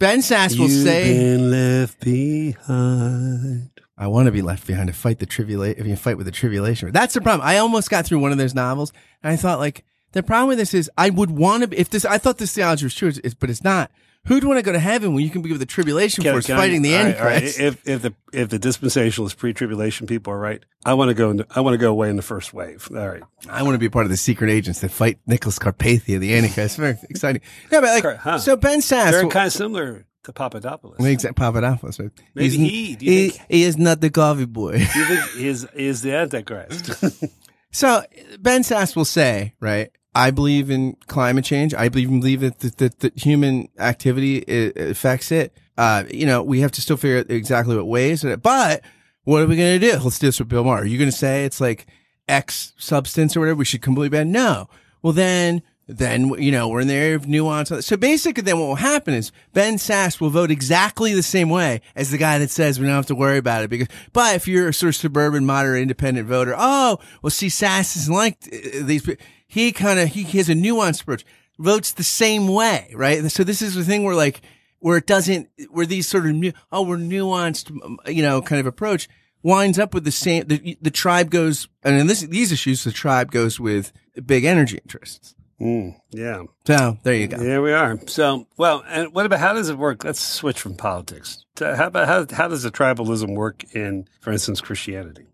Ben 0.00 0.18
Sasse 0.18 0.58
will 0.58 0.68
You've 0.68 0.84
say, 0.84 1.16
been 1.16 1.50
left 1.52 2.00
behind. 2.00 3.70
I 3.96 4.08
want 4.08 4.26
to 4.26 4.32
be 4.32 4.42
left 4.42 4.66
behind 4.66 4.88
to 4.88 4.92
fight 4.92 5.20
the 5.20 5.26
tribulation. 5.26 5.80
If 5.80 5.86
you 5.86 5.94
fight 5.94 6.16
with 6.16 6.26
the 6.26 6.32
tribulation, 6.32 6.90
that's 6.90 7.14
the 7.14 7.20
problem. 7.20 7.46
I 7.46 7.58
almost 7.58 7.88
got 7.88 8.04
through 8.04 8.18
one 8.18 8.32
of 8.32 8.38
those 8.38 8.54
novels, 8.54 8.92
and 9.22 9.32
I 9.32 9.36
thought 9.36 9.60
like 9.60 9.84
the 10.10 10.24
problem 10.24 10.48
with 10.48 10.58
this 10.58 10.74
is 10.74 10.90
I 10.98 11.10
would 11.10 11.30
want 11.30 11.70
to. 11.70 11.80
If 11.80 11.90
this, 11.90 12.04
I 12.04 12.18
thought 12.18 12.38
this 12.38 12.52
theology 12.52 12.84
was 12.84 12.94
true, 12.94 13.12
it's, 13.22 13.34
but 13.34 13.48
it's 13.48 13.62
not. 13.62 13.92
Who'd 14.28 14.44
want 14.44 14.58
to 14.58 14.62
go 14.62 14.72
to 14.72 14.78
heaven 14.78 15.14
when 15.14 15.24
you 15.24 15.30
can 15.30 15.42
be 15.42 15.50
with 15.50 15.60
the 15.60 15.66
tribulation 15.66 16.22
Can- 16.22 16.34
force 16.34 16.46
can 16.46 16.56
I- 16.56 16.60
fighting 16.60 16.82
the 16.82 16.96
all 16.96 17.04
right, 17.04 17.16
all 17.18 17.24
right. 17.24 17.34
Antichrist? 17.42 17.60
If 17.60 17.88
if 17.88 18.02
the 18.02 18.14
if 18.32 18.48
the 18.50 18.58
dispensationalist 18.58 19.36
pre-tribulation 19.36 20.06
people 20.06 20.32
are 20.32 20.38
right, 20.38 20.62
I 20.84 20.94
want 20.94 21.08
to 21.08 21.14
go. 21.14 21.30
In, 21.30 21.44
I 21.54 21.60
want 21.60 21.74
to 21.74 21.78
go 21.78 21.90
away 21.90 22.10
in 22.10 22.16
the 22.16 22.22
first 22.22 22.52
wave. 22.54 22.88
All 22.94 23.08
right. 23.08 23.22
I 23.48 23.62
want 23.62 23.74
to 23.74 23.78
be 23.78 23.88
part 23.88 24.04
of 24.06 24.10
the 24.10 24.16
secret 24.16 24.50
agents 24.50 24.80
that 24.80 24.90
fight 24.90 25.18
Nicolae 25.28 25.58
Carpathia, 25.58 26.18
the 26.20 26.34
Antichrist. 26.34 26.76
Very 26.76 26.98
exciting. 27.10 27.42
No, 27.72 27.80
but 27.80 28.04
like, 28.04 28.16
huh. 28.18 28.38
so 28.38 28.56
Ben 28.56 28.80
Sasse, 28.80 29.10
They're 29.10 29.24
will- 29.24 29.30
kind 29.30 29.46
of 29.46 29.52
similar 29.52 30.04
to 30.24 30.32
Papadopoulos. 30.32 31.04
Exact 31.04 31.36
Papadopoulos. 31.36 31.98
right? 31.98 32.10
Maybe 32.34 32.48
He's- 32.56 32.70
he- 32.70 32.96
do 32.96 33.06
you 33.06 33.12
he, 33.12 33.28
think- 33.30 33.42
he 33.48 33.62
is 33.62 33.76
not 33.78 34.00
the 34.00 34.10
coffee 34.10 34.44
boy. 34.44 34.72
Do 34.72 34.78
you 34.78 35.04
think 35.06 35.36
is 35.36 35.64
is 35.74 36.02
the 36.02 36.12
Antichrist? 36.14 37.24
So 37.70 38.02
Ben 38.40 38.62
Sasse 38.62 38.96
will 38.96 39.04
say, 39.04 39.52
right? 39.60 39.90
I 40.14 40.30
believe 40.30 40.70
in 40.70 40.96
climate 41.06 41.44
change. 41.44 41.74
I 41.74 41.88
believe 41.88 42.08
believe 42.08 42.40
that 42.40 42.58
that 42.78 42.98
that 43.00 43.18
human 43.18 43.68
activity 43.78 44.44
affects 44.76 45.30
it. 45.30 45.56
Uh, 45.76 46.04
you 46.10 46.26
know, 46.26 46.42
we 46.42 46.60
have 46.60 46.72
to 46.72 46.80
still 46.80 46.96
figure 46.96 47.18
out 47.18 47.30
exactly 47.30 47.76
what 47.76 47.86
ways. 47.86 48.24
But 48.42 48.82
what 49.24 49.42
are 49.42 49.46
we 49.46 49.56
going 49.56 49.78
to 49.78 49.90
do? 49.92 49.98
Let's 49.98 50.18
do 50.18 50.26
this 50.26 50.38
with 50.40 50.48
Bill 50.48 50.64
Maher. 50.64 50.80
Are 50.80 50.86
you 50.86 50.98
going 50.98 51.10
to 51.10 51.16
say 51.16 51.44
it's 51.44 51.60
like 51.60 51.86
X 52.26 52.72
substance 52.78 53.36
or 53.36 53.40
whatever? 53.40 53.58
We 53.58 53.64
should 53.64 53.82
completely 53.82 54.08
ban? 54.08 54.32
No. 54.32 54.68
Well, 55.02 55.12
then, 55.12 55.62
then 55.86 56.30
you 56.42 56.50
know 56.50 56.68
we're 56.68 56.80
in 56.80 56.88
the 56.88 56.94
area 56.94 57.14
of 57.14 57.28
nuance. 57.28 57.70
So 57.86 57.96
basically, 57.96 58.42
then 58.42 58.58
what 58.58 58.66
will 58.66 58.74
happen 58.74 59.14
is 59.14 59.30
Ben 59.52 59.74
Sasse 59.74 60.20
will 60.20 60.30
vote 60.30 60.50
exactly 60.50 61.14
the 61.14 61.22
same 61.22 61.48
way 61.50 61.80
as 61.94 62.10
the 62.10 62.18
guy 62.18 62.38
that 62.38 62.50
says 62.50 62.80
we 62.80 62.86
don't 62.86 62.96
have 62.96 63.06
to 63.06 63.14
worry 63.14 63.38
about 63.38 63.62
it. 63.62 63.70
Because, 63.70 63.88
but 64.12 64.34
if 64.34 64.48
you're 64.48 64.68
a 64.68 64.74
sort 64.74 64.88
of 64.88 64.96
suburban, 64.96 65.46
moderate, 65.46 65.82
independent 65.82 66.26
voter, 66.26 66.54
oh, 66.58 66.98
well, 67.22 67.30
see, 67.30 67.46
Sasse 67.46 67.96
isn't 67.98 68.14
like 68.14 68.36
uh, 68.52 68.82
these. 68.82 69.02
pe- 69.02 69.16
He 69.48 69.72
kind 69.72 69.98
of 69.98 70.10
he, 70.10 70.22
he 70.22 70.38
has 70.38 70.48
a 70.48 70.54
nuanced 70.54 71.02
approach. 71.02 71.24
Votes 71.58 71.92
the 71.92 72.04
same 72.04 72.46
way, 72.46 72.92
right? 72.94 73.28
So 73.32 73.42
this 73.42 73.62
is 73.62 73.74
the 73.74 73.82
thing 73.82 74.04
where 74.04 74.14
like 74.14 74.42
where 74.78 74.98
it 74.98 75.06
doesn't 75.06 75.48
where 75.70 75.86
these 75.86 76.06
sort 76.06 76.26
of 76.26 76.32
new 76.32 76.52
oh 76.70 76.82
we're 76.82 76.96
nuanced 76.96 77.70
you 78.06 78.22
know 78.22 78.40
kind 78.40 78.60
of 78.60 78.66
approach 78.66 79.08
winds 79.42 79.78
up 79.78 79.92
with 79.92 80.04
the 80.04 80.12
same 80.12 80.46
the 80.46 80.78
the 80.80 80.90
tribe 80.90 81.30
goes 81.30 81.68
and 81.82 81.98
in 81.98 82.06
this 82.06 82.20
these 82.20 82.52
issues 82.52 82.84
the 82.84 82.92
tribe 82.92 83.32
goes 83.32 83.58
with 83.58 83.92
big 84.24 84.44
energy 84.44 84.78
interests. 84.78 85.34
Mm, 85.60 85.96
yeah. 86.10 86.44
So 86.66 86.98
there 87.02 87.14
you 87.14 87.26
go. 87.26 87.36
There 87.36 87.60
we 87.60 87.72
are. 87.72 87.98
So, 88.06 88.46
well, 88.56 88.84
and 88.86 89.12
what 89.12 89.26
about 89.26 89.40
how 89.40 89.54
does 89.54 89.68
it 89.68 89.76
work? 89.76 90.04
Let's 90.04 90.20
switch 90.20 90.60
from 90.60 90.76
politics. 90.76 91.44
To 91.56 91.74
how 91.74 91.88
about 91.88 92.06
how 92.06 92.26
how 92.34 92.48
does 92.48 92.62
the 92.62 92.70
tribalism 92.70 93.34
work 93.34 93.64
in, 93.74 94.06
for 94.20 94.30
instance, 94.32 94.60
Christianity? 94.60 95.26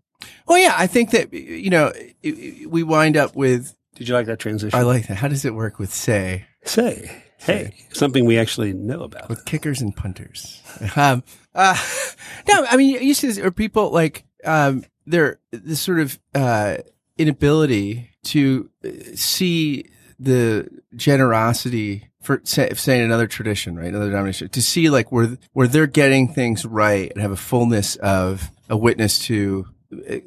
Well, 0.47 0.57
yeah, 0.57 0.73
I 0.75 0.87
think 0.87 1.11
that 1.11 1.31
you 1.31 1.69
know 1.69 1.93
we 2.23 2.83
wind 2.83 3.17
up 3.17 3.35
with. 3.35 3.75
Did 3.95 4.07
you 4.07 4.13
like 4.13 4.27
that 4.27 4.39
transition? 4.39 4.77
I 4.77 4.83
like 4.83 5.07
that. 5.07 5.15
How 5.17 5.27
does 5.27 5.45
it 5.45 5.53
work 5.55 5.79
with 5.79 5.93
say 5.93 6.45
Say, 6.65 7.23
hey, 7.39 7.75
something 7.93 8.25
we 8.25 8.37
actually 8.39 8.73
know 8.73 9.03
about. 9.03 9.29
with 9.29 9.45
kickers 9.45 9.81
and 9.81 9.95
punters? 9.95 10.61
Um, 10.95 11.23
uh, 11.53 11.77
no, 12.49 12.65
I 12.69 12.75
mean 12.75 13.01
you 13.01 13.13
see 13.13 13.27
this, 13.27 13.39
or 13.39 13.51
people 13.51 13.91
like 13.91 14.25
um, 14.43 14.83
they're 15.05 15.39
this 15.51 15.79
sort 15.79 15.99
of 15.99 16.19
uh, 16.33 16.77
inability 17.17 18.09
to 18.25 18.69
uh, 18.83 18.89
see 19.15 19.85
the 20.19 20.67
generosity 20.95 22.09
for 22.21 22.41
say, 22.43 22.69
say 22.73 22.97
in 22.97 23.05
another 23.05 23.27
tradition, 23.27 23.75
right? 23.77 23.87
Another 23.87 24.07
denomination 24.09 24.49
to 24.49 24.61
see 24.61 24.89
like 24.89 25.11
where 25.11 25.37
where 25.53 25.67
they're 25.67 25.87
getting 25.87 26.27
things 26.27 26.65
right 26.65 27.11
and 27.11 27.21
have 27.21 27.31
a 27.31 27.37
fullness 27.37 27.95
of 27.97 28.49
a 28.69 28.75
witness 28.75 29.19
to 29.19 29.65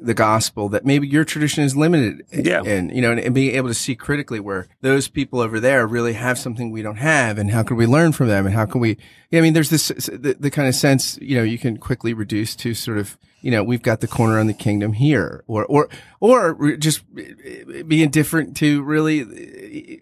the 0.01 0.13
gospel 0.13 0.69
that 0.69 0.85
maybe 0.85 1.07
your 1.07 1.23
tradition 1.25 1.63
is 1.63 1.75
limited 1.75 2.25
Yeah. 2.31 2.63
in, 2.63 2.89
you 2.89 3.01
know, 3.01 3.11
and, 3.11 3.19
and 3.19 3.35
being 3.35 3.55
able 3.55 3.67
to 3.69 3.73
see 3.73 3.95
critically 3.95 4.39
where 4.39 4.67
those 4.81 5.07
people 5.07 5.39
over 5.39 5.59
there 5.59 5.85
really 5.87 6.13
have 6.13 6.37
something 6.37 6.71
we 6.71 6.81
don't 6.81 6.97
have 6.97 7.37
and 7.37 7.51
how 7.51 7.63
can 7.63 7.77
we 7.77 7.85
learn 7.85 8.11
from 8.11 8.27
them 8.27 8.45
and 8.45 8.55
how 8.55 8.65
can 8.65 8.81
we, 8.81 8.97
yeah, 9.31 9.39
I 9.39 9.41
mean, 9.41 9.53
there's 9.53 9.69
this, 9.69 9.87
the, 9.87 10.35
the 10.39 10.51
kind 10.51 10.67
of 10.67 10.75
sense, 10.75 11.17
you 11.21 11.35
know, 11.35 11.43
you 11.43 11.57
can 11.57 11.77
quickly 11.77 12.13
reduce 12.13 12.55
to 12.57 12.73
sort 12.73 12.97
of, 12.97 13.17
you 13.41 13.51
know, 13.51 13.63
we've 13.63 13.81
got 13.81 14.01
the 14.01 14.07
corner 14.07 14.37
on 14.39 14.47
the 14.47 14.53
kingdom 14.53 14.93
here 14.93 15.43
or, 15.47 15.65
or, 15.65 15.87
or 16.19 16.75
just 16.75 17.03
be 17.15 18.03
indifferent 18.03 18.57
to 18.57 18.81
really 18.83 19.19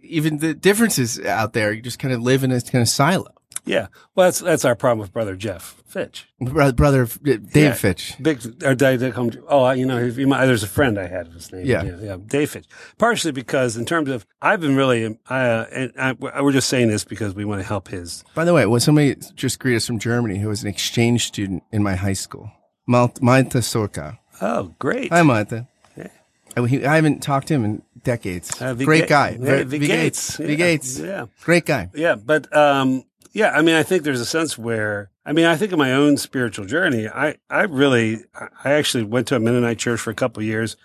even 0.01 0.39
the 0.39 0.53
differences 0.53 1.19
out 1.19 1.53
there. 1.53 1.71
You 1.71 1.81
just 1.81 1.99
kind 1.99 2.13
of 2.13 2.21
live 2.21 2.43
in 2.43 2.51
a 2.51 2.61
kind 2.61 2.81
of 2.81 2.89
silo. 2.89 3.27
Yeah. 3.67 3.87
Well, 4.15 4.27
that's 4.27 4.39
that's 4.39 4.65
our 4.65 4.75
problem 4.75 4.99
with 4.99 5.13
brother 5.13 5.35
Jeff 5.35 5.81
Fitch. 5.85 6.27
Brother, 6.39 6.73
brother 6.73 7.05
Dave 7.05 7.55
Yeah. 7.55 7.73
Fitch. 7.73 8.15
Big 8.21 8.41
or 8.63 8.73
Dave, 8.73 8.99
Dave 8.99 9.13
come. 9.13 9.31
Oh, 9.47 9.69
you 9.71 9.85
know, 9.85 9.99
might, 10.25 10.45
there's 10.45 10.63
a 10.63 10.67
friend 10.67 10.97
I 10.99 11.07
had 11.07 11.27
of 11.27 11.33
his 11.33 11.51
name. 11.51 11.65
Yeah. 11.65 11.83
yeah, 11.83 11.97
yeah, 12.01 12.17
Dave 12.25 12.49
Fitch. 12.51 12.65
Partially 12.97 13.31
because 13.31 13.77
in 13.77 13.85
terms 13.85 14.09
of 14.09 14.25
I've 14.41 14.61
been 14.61 14.75
really, 14.75 15.17
uh, 15.29 15.65
and 15.71 15.93
I, 15.97 16.13
we're 16.41 16.51
just 16.51 16.69
saying 16.69 16.87
this 16.87 17.03
because 17.03 17.35
we 17.35 17.45
want 17.45 17.61
to 17.61 17.67
help 17.67 17.89
his. 17.89 18.23
By 18.33 18.45
the 18.45 18.53
way, 18.53 18.65
when 18.65 18.79
somebody 18.79 19.15
just 19.35 19.59
greeted 19.59 19.77
us 19.77 19.87
from 19.87 19.99
Germany 19.99 20.39
who 20.39 20.47
was 20.47 20.63
an 20.63 20.69
exchange 20.69 21.27
student 21.27 21.63
in 21.71 21.83
my 21.83 21.95
high 21.95 22.13
school, 22.13 22.51
Malta 22.87 23.59
Sorka. 23.59 24.17
Oh, 24.41 24.73
great. 24.79 25.11
Hi, 25.11 25.23
Malta. 25.23 25.67
Yeah. 25.95 26.07
I, 26.55 26.95
haven't 26.95 27.21
talked 27.21 27.47
to 27.47 27.55
him 27.55 27.65
in 27.65 27.81
decades. 28.03 28.61
Uh, 28.61 28.73
V. 28.73 28.85
Great 28.85 29.07
guy. 29.07 29.37
Yeah, 29.39 29.63
V. 29.63 29.77
V. 29.79 29.87
Gates. 29.87 30.37
V. 30.37 30.55
Gates. 30.55 30.99
Yeah. 30.99 31.25
Great 31.43 31.65
guy. 31.65 31.89
Yeah, 31.93 32.15
but 32.15 32.55
um, 32.55 33.03
yeah, 33.37 33.51
I 33.51 33.61
mean, 33.61 33.75
I 33.75 33.83
think 33.83 34.01
there's 34.01 34.19
a 34.19 34.25
sense 34.25 34.57
where 34.57 35.11
I 35.23 35.31
mean, 35.31 35.45
I 35.45 35.55
think 35.55 35.71
in 35.71 35.77
my 35.77 35.93
own 35.93 36.17
spiritual 36.17 36.65
journey, 36.65 37.07
I 37.07 37.35
I 37.51 37.61
really 37.65 38.23
I- 38.33 38.71
actually 38.71 39.03
went 39.03 39.27
to 39.27 39.35
a 39.35 39.39
Mennonite 39.39 39.77
church 39.77 39.99
for 39.99 40.09
a 40.09 40.15
couple 40.15 40.41
of 40.41 40.47
years. 40.47 40.75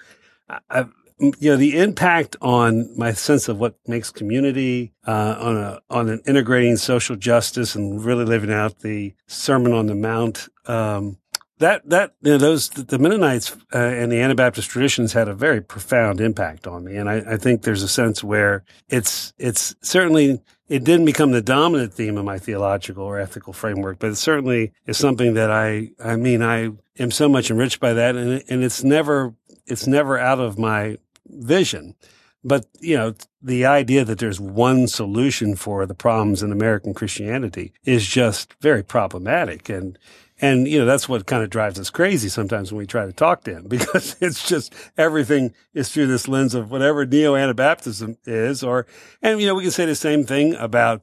I, 0.68 0.84
you 1.18 1.50
know, 1.50 1.56
the 1.56 1.78
impact 1.78 2.36
on 2.42 2.92
my 2.98 3.14
sense 3.14 3.48
of 3.48 3.58
what 3.58 3.76
makes 3.86 4.10
community 4.10 4.92
uh, 5.06 5.36
on 5.40 5.56
a 5.56 5.80
on 5.88 6.10
an 6.10 6.20
integrating 6.26 6.76
social 6.76 7.16
justice 7.16 7.74
and 7.74 8.04
really 8.04 8.26
living 8.26 8.52
out 8.52 8.80
the 8.80 9.14
Sermon 9.26 9.72
on 9.72 9.86
the 9.86 9.94
Mount. 9.94 10.48
Um, 10.66 11.16
that 11.56 11.88
that 11.88 12.12
you 12.20 12.32
know, 12.32 12.38
those 12.38 12.68
the 12.68 12.98
Mennonites 12.98 13.56
uh, 13.74 13.78
and 13.78 14.12
the 14.12 14.20
Anabaptist 14.20 14.68
traditions 14.68 15.14
had 15.14 15.28
a 15.28 15.34
very 15.34 15.62
profound 15.62 16.20
impact 16.20 16.66
on 16.66 16.84
me, 16.84 16.96
and 16.96 17.08
I, 17.08 17.22
I 17.26 17.36
think 17.38 17.62
there's 17.62 17.82
a 17.82 17.88
sense 17.88 18.22
where 18.22 18.62
it's 18.90 19.32
it's 19.38 19.74
certainly 19.80 20.42
it 20.72 20.85
didn't 20.85 21.04
become 21.04 21.32
the 21.32 21.42
dominant 21.42 21.92
theme 21.92 22.16
of 22.16 22.24
my 22.24 22.38
theological 22.38 23.04
or 23.04 23.20
ethical 23.20 23.52
framework, 23.52 23.98
but 23.98 24.08
it 24.08 24.16
certainly 24.16 24.72
is 24.87 24.96
something 24.96 25.35
that 25.35 25.50
I 25.50 25.90
I 26.02 26.16
mean 26.16 26.42
I 26.42 26.70
am 26.98 27.11
so 27.11 27.28
much 27.28 27.50
enriched 27.50 27.78
by 27.78 27.92
that, 27.92 28.16
and 28.16 28.42
and 28.48 28.64
it's 28.64 28.82
never 28.82 29.35
it's 29.66 29.87
never 29.87 30.18
out 30.18 30.40
of 30.40 30.58
my 30.58 30.96
vision. 31.26 31.94
But 32.42 32.64
you 32.80 32.96
know, 32.96 33.14
the 33.42 33.66
idea 33.66 34.02
that 34.06 34.18
there's 34.18 34.40
one 34.40 34.88
solution 34.88 35.56
for 35.56 35.85
the 35.85 35.94
problems 35.94 36.42
in 36.42 36.50
American 36.50 36.94
Christianity 36.94 37.74
is 37.85 38.06
just 38.06 38.54
very 38.62 38.82
problematic, 38.82 39.68
and 39.68 39.98
and 40.42 40.68
you 40.68 40.78
know 40.78 40.85
that's 40.85 41.09
what 41.09 41.24
kind 41.24 41.42
of 41.42 41.48
drives 41.48 41.78
us 41.78 41.88
crazy 41.88 42.28
sometimes 42.28 42.70
when 42.70 42.78
we 42.78 42.87
try 42.87 43.07
to 43.07 43.12
talk 43.12 43.44
to 43.44 43.52
him 43.52 43.64
because 43.68 44.16
it's 44.20 44.46
just 44.46 44.74
everything 44.98 45.55
is 45.72 45.88
through 45.88 46.09
this 46.09 46.28
lens 46.28 46.55
of 46.55 46.70
whatever 46.70 47.07
neo 47.07 47.35
Anabaptism 47.35 48.18
is, 48.26 48.62
or 48.62 48.87
and 49.22 49.40
you 49.40 49.46
know 49.46 49.55
we 49.55 49.62
can 49.62 49.70
say 49.70 49.87
the 49.87 49.94
same 49.94 50.24
thing 50.24 50.55
about 50.57 51.02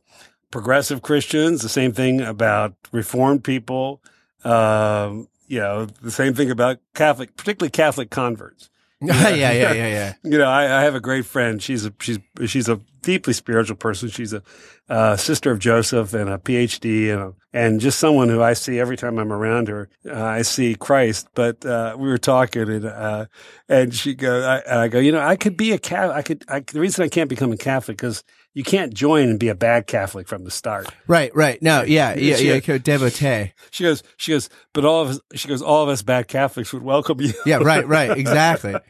progressive 0.52 1.02
Christians, 1.02 1.62
the 1.62 1.70
same 1.70 1.94
thing 1.94 2.22
about 2.22 2.74
Reformed 2.92 3.44
people, 3.44 4.02
um, 4.44 5.28
you 5.48 5.60
know, 5.60 5.86
the 5.86 6.12
same 6.12 6.34
thing 6.34 6.50
about 6.52 6.80
Catholic, 6.94 7.36
particularly 7.36 7.70
Catholic 7.72 8.10
converts. 8.10 8.70
yeah, 9.02 9.30
yeah, 9.30 9.52
yeah, 9.52 9.74
yeah. 9.74 10.14
You 10.24 10.38
know, 10.38 10.50
I, 10.50 10.80
I 10.80 10.84
have 10.84 10.94
a 10.94 11.00
great 11.00 11.26
friend. 11.26 11.64
She's 11.64 11.86
a 11.86 11.94
she's 12.02 12.20
she's 12.48 12.68
a 12.68 12.82
deeply 13.02 13.32
spiritual 13.32 13.78
person. 13.78 14.10
She's 14.10 14.34
a 14.34 14.44
uh, 14.90 15.16
sister 15.16 15.52
of 15.52 15.60
Joseph 15.60 16.14
and 16.14 16.30
a 16.30 16.38
PhD 16.38 17.14
and 17.14 17.22
a, 17.22 17.34
and 17.54 17.80
just 17.80 17.98
someone 17.98 18.28
who 18.28 18.44
I 18.44 18.52
see 18.54 18.78
every 18.78 18.98
time 18.98 19.18
I'm 19.18 19.32
around 19.32 19.70
her. 19.70 19.90
Uh, 20.06 20.22
I 20.22 20.42
see 20.42 20.76
Christ. 20.76 21.30
But 21.34 21.66
uh, 21.66 21.96
we 21.98 22.10
were 22.10 22.18
talking 22.18 22.70
and 22.70 22.86
uh, 22.86 23.28
and 23.70 23.94
she 23.94 24.16
go 24.16 24.62
I, 24.68 24.84
I 24.84 24.88
go, 24.90 25.00
you 25.00 25.14
know, 25.14 25.22
I 25.22 25.38
could 25.38 25.56
be 25.56 25.72
a 25.72 25.80
Catholic. 25.80 26.18
I 26.18 26.22
could. 26.22 26.44
I, 26.50 26.60
the 26.60 26.82
reason 26.82 27.06
I 27.06 27.08
can't 27.08 27.30
become 27.30 27.54
a 27.54 27.58
Catholic 27.58 27.96
because 27.96 28.26
you 28.54 28.64
can't 28.64 28.94
join 28.94 29.30
and 29.30 29.40
be 29.40 29.48
a 29.48 29.56
bad 29.56 29.88
Catholic 29.88 30.28
from 30.28 30.44
the 30.44 30.52
start. 30.52 30.88
Right, 31.08 31.34
right. 31.36 31.62
No, 31.62 31.84
yeah, 31.84 32.16
yeah, 32.16 32.36
She- 32.36 32.48
yeah. 32.48 32.60
yeah 32.66 32.78
devotee. 32.78 33.54
She 33.72 33.84
goes, 33.84 34.04
she 34.18 34.32
goes, 34.32 34.50
but 34.74 34.86
all 34.86 35.02
of 35.04 35.10
us, 35.10 35.20
she 35.36 35.48
goes, 35.48 35.62
all 35.62 35.84
of 35.84 35.90
us 35.90 36.02
bad 36.02 36.28
Catholics 36.28 36.74
would 36.74 36.84
welcome 36.84 37.22
you. 37.22 37.34
Yeah, 37.46 37.58
right, 37.58 37.88
right. 37.88 38.18
Exactly. 38.18 38.76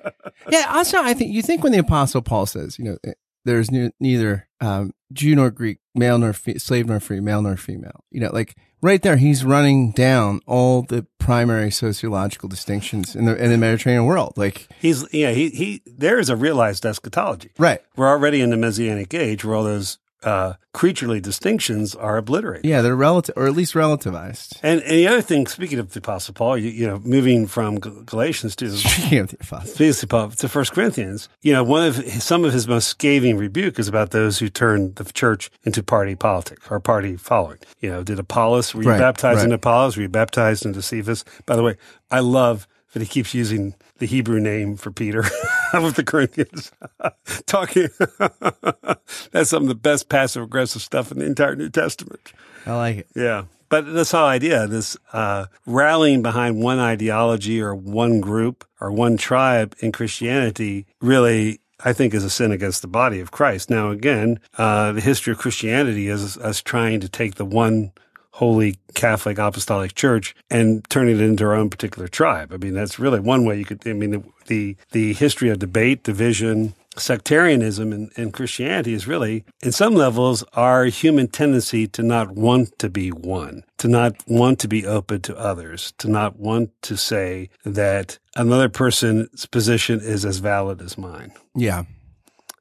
Yeah. 0.49 0.65
Also, 0.69 0.97
I 0.97 1.13
think 1.13 1.33
you 1.33 1.41
think 1.41 1.63
when 1.63 1.73
the 1.73 1.79
Apostle 1.79 2.21
Paul 2.21 2.45
says, 2.45 2.79
you 2.79 2.85
know, 2.85 2.97
there's 3.45 3.69
ne- 3.69 3.91
neither 3.99 4.47
um, 4.61 4.93
Jew 5.13 5.35
nor 5.35 5.51
Greek, 5.51 5.79
male 5.99 6.17
nor 6.17 6.33
fe- 6.33 6.57
slave 6.57 6.87
nor 6.87 6.99
free, 6.99 7.19
male 7.19 7.41
nor 7.43 7.55
female. 7.57 8.03
You 8.09 8.21
know, 8.21 8.31
like 8.33 8.55
right 8.81 9.01
there, 9.01 9.17
he's 9.17 9.43
running 9.43 9.91
down 9.91 10.39
all 10.47 10.81
the 10.81 11.05
primary 11.19 11.69
sociological 11.69 12.49
distinctions 12.49 13.15
in 13.15 13.25
the 13.25 13.35
in 13.35 13.51
the 13.51 13.57
Mediterranean 13.57 14.05
world. 14.05 14.33
Like, 14.37 14.67
He's 14.79 15.05
yeah 15.13 15.31
he 15.31 15.49
he 15.49 15.81
there 15.85 16.17
is 16.17 16.29
a 16.29 16.35
realized 16.35 16.85
eschatology. 16.85 17.51
right? 17.59 17.81
We're 17.95 18.09
already 18.09 18.41
in 18.41 18.49
the 18.49 18.57
messianic 18.57 19.13
age 19.13 19.45
where 19.45 19.55
all 19.55 19.63
those 19.65 19.99
uh, 20.23 20.53
creaturely 20.73 21.19
distinctions 21.21 21.95
are 21.95 22.17
obliterated. 22.17 22.65
Yeah, 22.65 22.81
they're 22.81 22.95
relative, 22.95 23.33
or 23.37 23.47
at 23.47 23.53
least 23.53 23.73
relativized. 23.73 24.59
And, 24.61 24.81
and 24.81 24.91
the 24.91 25.07
other 25.07 25.21
thing, 25.21 25.47
speaking 25.47 25.79
of 25.79 25.93
the 25.93 25.99
Apostle 25.99 26.33
Paul, 26.33 26.57
you, 26.57 26.69
you 26.69 26.87
know, 26.87 26.99
moving 26.99 27.47
from 27.47 27.79
Galatians 27.79 28.55
to 28.57 28.69
Speaking 28.77 29.19
of 29.19 29.29
the 29.29 29.37
apostles, 29.41 29.73
speaking 29.73 30.03
of 30.03 30.09
Paul 30.09 30.29
to 30.31 30.49
First 30.49 30.73
Corinthians, 30.73 31.29
you 31.41 31.53
know, 31.53 31.63
one 31.63 31.85
of 31.85 31.95
his, 31.95 32.23
some 32.23 32.43
of 32.45 32.53
his 32.53 32.67
most 32.67 32.87
scathing 32.87 33.37
rebuke 33.37 33.79
is 33.79 33.87
about 33.87 34.11
those 34.11 34.39
who 34.39 34.49
turn 34.49 34.93
the 34.95 35.05
church 35.05 35.49
into 35.63 35.81
party 35.81 36.15
politics 36.15 36.65
or 36.69 36.79
party 36.79 37.15
following. 37.15 37.59
You 37.79 37.89
know, 37.89 38.03
did 38.03 38.19
Apollos 38.19 38.75
were 38.75 38.83
you 38.83 38.89
Right, 38.89 38.99
baptized 38.99 39.37
right. 39.37 39.45
in 39.45 39.51
Apollos? 39.53 39.95
Were 39.95 40.03
you 40.03 40.09
baptized 40.09 40.65
into 40.65 40.81
Cephas? 40.81 41.23
By 41.45 41.55
the 41.55 41.63
way, 41.63 41.77
I 42.11 42.19
love 42.19 42.67
that 42.93 43.01
he 43.01 43.07
keeps 43.07 43.33
using 43.33 43.75
the 43.99 44.05
Hebrew 44.05 44.39
name 44.39 44.75
for 44.75 44.91
Peter 44.91 45.23
with 45.73 45.95
the 45.95 46.03
Corinthians. 46.03 46.71
Talking, 47.45 47.89
that's 49.31 49.49
some 49.49 49.63
of 49.63 49.69
the 49.69 49.75
best 49.75 50.09
passive 50.09 50.43
aggressive 50.43 50.81
stuff 50.81 51.11
in 51.11 51.19
the 51.19 51.25
entire 51.25 51.55
New 51.55 51.69
Testament. 51.69 52.33
I 52.65 52.75
like 52.75 52.97
it. 52.97 53.07
Yeah. 53.15 53.45
But 53.69 53.93
this 53.93 54.11
whole 54.11 54.25
idea, 54.25 54.65
this 54.65 54.97
uh, 55.13 55.45
rallying 55.67 56.23
behind 56.23 56.61
one 56.61 56.79
ideology 56.79 57.61
or 57.61 57.75
one 57.75 58.19
group 58.19 58.65
or 58.81 58.91
one 58.91 59.15
tribe 59.15 59.75
in 59.79 59.91
Christianity 59.91 60.87
really, 61.01 61.61
I 61.85 61.93
think, 61.93 62.15
is 62.15 62.23
a 62.23 62.31
sin 62.31 62.51
against 62.51 62.81
the 62.81 62.87
body 62.87 63.19
of 63.19 63.29
Christ. 63.29 63.69
Now, 63.69 63.91
again, 63.91 64.39
uh, 64.57 64.93
the 64.93 65.01
history 65.01 65.33
of 65.33 65.37
Christianity 65.37 66.07
is 66.07 66.35
us 66.39 66.63
trying 66.63 66.99
to 67.01 67.09
take 67.09 67.35
the 67.35 67.45
one 67.45 67.91
holy 68.31 68.77
Catholic 68.93 69.37
apostolic 69.37 69.95
church 69.95 70.35
and 70.49 70.87
turning 70.89 71.15
it 71.15 71.21
into 71.21 71.43
our 71.45 71.55
own 71.55 71.69
particular 71.69 72.07
tribe. 72.07 72.53
I 72.53 72.57
mean, 72.57 72.73
that's 72.73 72.99
really 72.99 73.19
one 73.19 73.45
way 73.45 73.57
you 73.57 73.65
could, 73.65 73.85
I 73.87 73.93
mean, 73.93 74.11
the, 74.11 74.23
the, 74.47 74.77
the 74.91 75.13
history 75.13 75.49
of 75.49 75.59
debate, 75.59 76.03
division, 76.03 76.73
sectarianism 76.97 77.93
in, 77.93 78.11
in 78.17 78.31
Christianity 78.31 78.93
is 78.93 79.07
really, 79.07 79.45
in 79.61 79.71
some 79.71 79.95
levels, 79.95 80.43
our 80.53 80.85
human 80.85 81.27
tendency 81.27 81.87
to 81.87 82.03
not 82.03 82.31
want 82.31 82.77
to 82.79 82.89
be 82.89 83.09
one, 83.09 83.63
to 83.77 83.87
not 83.87 84.15
want 84.27 84.59
to 84.59 84.67
be 84.67 84.85
open 84.85 85.21
to 85.21 85.37
others, 85.37 85.93
to 85.97 86.09
not 86.09 86.37
want 86.37 86.71
to 86.83 86.97
say 86.97 87.49
that 87.63 88.19
another 88.35 88.69
person's 88.69 89.45
position 89.45 89.99
is 90.01 90.25
as 90.25 90.39
valid 90.39 90.81
as 90.81 90.97
mine. 90.97 91.31
Yeah, 91.55 91.83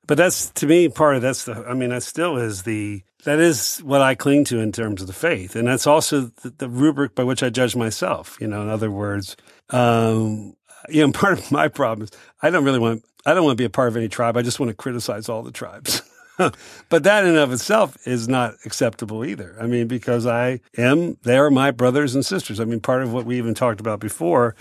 But 0.07 0.19
that's 0.19 0.51
to 0.51 0.67
me 0.67 0.89
part 0.89 1.17
of 1.17 1.23
that's 1.23 1.45
the. 1.45 1.55
I 1.69 1.75
mean, 1.75 1.91
that 1.91 2.03
still 2.03 2.37
is 2.37 2.63
the. 2.63 3.03
That 3.25 3.41
is 3.41 3.79
what 3.79 4.01
I 4.01 4.15
cling 4.15 4.45
to 4.45 4.61
in 4.61 4.71
terms 4.71 5.01
of 5.01 5.09
the 5.09 5.13
faith, 5.13 5.57
and 5.57 5.67
that's 5.67 5.87
also 5.87 6.31
the, 6.43 6.51
the 6.51 6.69
rubric 6.69 7.15
by 7.15 7.25
which 7.25 7.43
I 7.43 7.51
judge 7.51 7.75
myself. 7.75 8.39
You 8.41 8.47
know, 8.47 8.63
in 8.63 8.69
other 8.69 8.91
words, 8.91 9.37
um, 9.71 10.55
you 10.89 11.05
know, 11.05 11.13
part 11.13 11.39
of 11.39 11.51
my 11.51 11.69
problem 11.69 12.05
is 12.05 12.11
I 12.43 12.51
don't 12.51 12.65
really 12.65 12.79
want. 12.79 13.05
I 13.27 13.35
don't 13.35 13.45
want 13.45 13.59
to 13.59 13.61
be 13.61 13.67
a 13.67 13.71
part 13.71 13.89
of 13.89 13.97
any 13.97 14.09
tribe. 14.09 14.37
I 14.37 14.43
just 14.43 14.61
want 14.61 14.71
to 14.71 14.75
criticize 14.75 15.29
all 15.29 15.43
the 15.43 15.51
tribes. 15.51 16.03
but 16.89 17.03
that 17.03 17.27
in 17.27 17.37
of 17.37 17.53
itself 17.53 17.97
is 18.07 18.29
not 18.29 18.55
acceptable 18.65 19.25
either. 19.25 19.57
I 19.61 19.67
mean, 19.67 19.89
because 19.89 20.25
I 20.25 20.61
am, 20.79 21.19
they 21.25 21.37
are 21.37 21.51
my 21.51 21.73
brothers 21.73 22.15
and 22.15 22.25
sisters. 22.25 22.61
I 22.61 22.65
mean, 22.65 22.81
part 22.81 23.03
of 23.03 23.13
what 23.13 23.27
we 23.27 23.37
even 23.37 23.55
talked 23.55 23.81
about 23.81 23.99
before, 23.99 24.55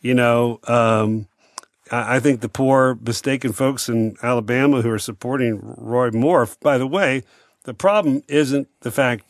you 0.00 0.12
know, 0.12 0.58
um, 0.64 1.28
I 1.90 2.16
I 2.16 2.20
think 2.20 2.40
the 2.40 2.48
poor, 2.48 2.98
mistaken 3.00 3.52
folks 3.52 3.88
in 3.88 4.16
Alabama 4.22 4.82
who 4.82 4.90
are 4.90 4.98
supporting 4.98 5.60
Roy 5.62 6.10
Moore, 6.10 6.48
by 6.60 6.78
the 6.78 6.86
way, 6.86 7.22
the 7.64 7.74
problem 7.74 8.22
isn't 8.28 8.68
the 8.80 8.90
fact 8.90 9.24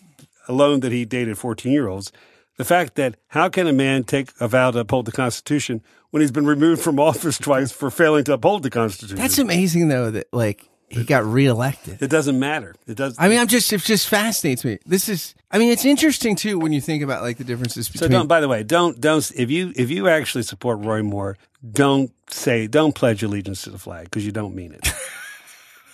alone 0.49 0.81
that 0.81 0.93
he 0.93 1.05
dated 1.05 1.39
14 1.39 1.73
year 1.73 1.89
olds. 1.89 2.13
The 2.57 2.65
fact 2.65 2.97
that 2.97 3.17
how 3.29 3.49
can 3.49 3.67
a 3.67 3.73
man 3.73 4.05
take 4.05 4.33
a 4.39 4.47
vow 4.47 4.71
to 4.71 4.81
uphold 4.81 5.07
the 5.07 5.13
Constitution 5.13 5.83
when 6.11 6.21
he's 6.21 6.31
been 6.33 6.47
removed 6.47 6.83
from 6.83 6.99
office 7.11 7.39
twice 7.39 7.73
for 7.73 7.91
failing 7.91 8.25
to 8.25 8.35
uphold 8.35 8.63
the 8.63 8.71
Constitution? 8.71 9.17
that's 9.17 9.39
amazing 9.39 9.89
though. 9.89 10.11
That 10.11 10.27
like 10.33 10.69
he 10.91 11.05
got 11.05 11.25
reelected. 11.25 12.03
it 12.03 12.11
doesn't 12.11 12.39
matter. 12.39 12.75
It 12.87 12.97
does. 12.97 13.15
I 13.19 13.29
mean, 13.29 13.39
I'm 13.39 13.47
just 13.47 13.73
it 13.73 13.81
just 13.81 14.09
fascinates 14.09 14.65
me. 14.65 14.79
This 14.85 15.09
is, 15.09 15.35
I 15.51 15.59
mean, 15.59 15.71
it's 15.71 15.85
interesting 15.85 16.37
too 16.37 16.59
when 16.59 16.73
you 16.73 16.81
think 16.81 17.03
about 17.03 17.23
like 17.23 17.39
the 17.39 17.45
differences 17.45 17.89
between. 17.89 18.11
so 18.11 18.19
don't. 18.19 18.27
By 18.27 18.41
the 18.41 18.49
way, 18.49 18.63
don't 18.63 19.01
don't 19.01 19.31
if 19.37 19.51
you 19.51 19.73
if 19.77 19.89
you 19.91 20.09
actually 20.09 20.43
support 20.43 20.81
Roy 20.81 21.03
Moore, 21.03 21.39
don't 21.71 22.13
say 22.29 22.67
don't 22.67 22.95
pledge 22.95 23.23
allegiance 23.23 23.63
to 23.63 23.71
the 23.71 23.79
flag 23.79 24.05
because 24.05 24.27
you 24.27 24.33
don't 24.33 24.55
mean 24.55 24.73
it. 24.73 24.87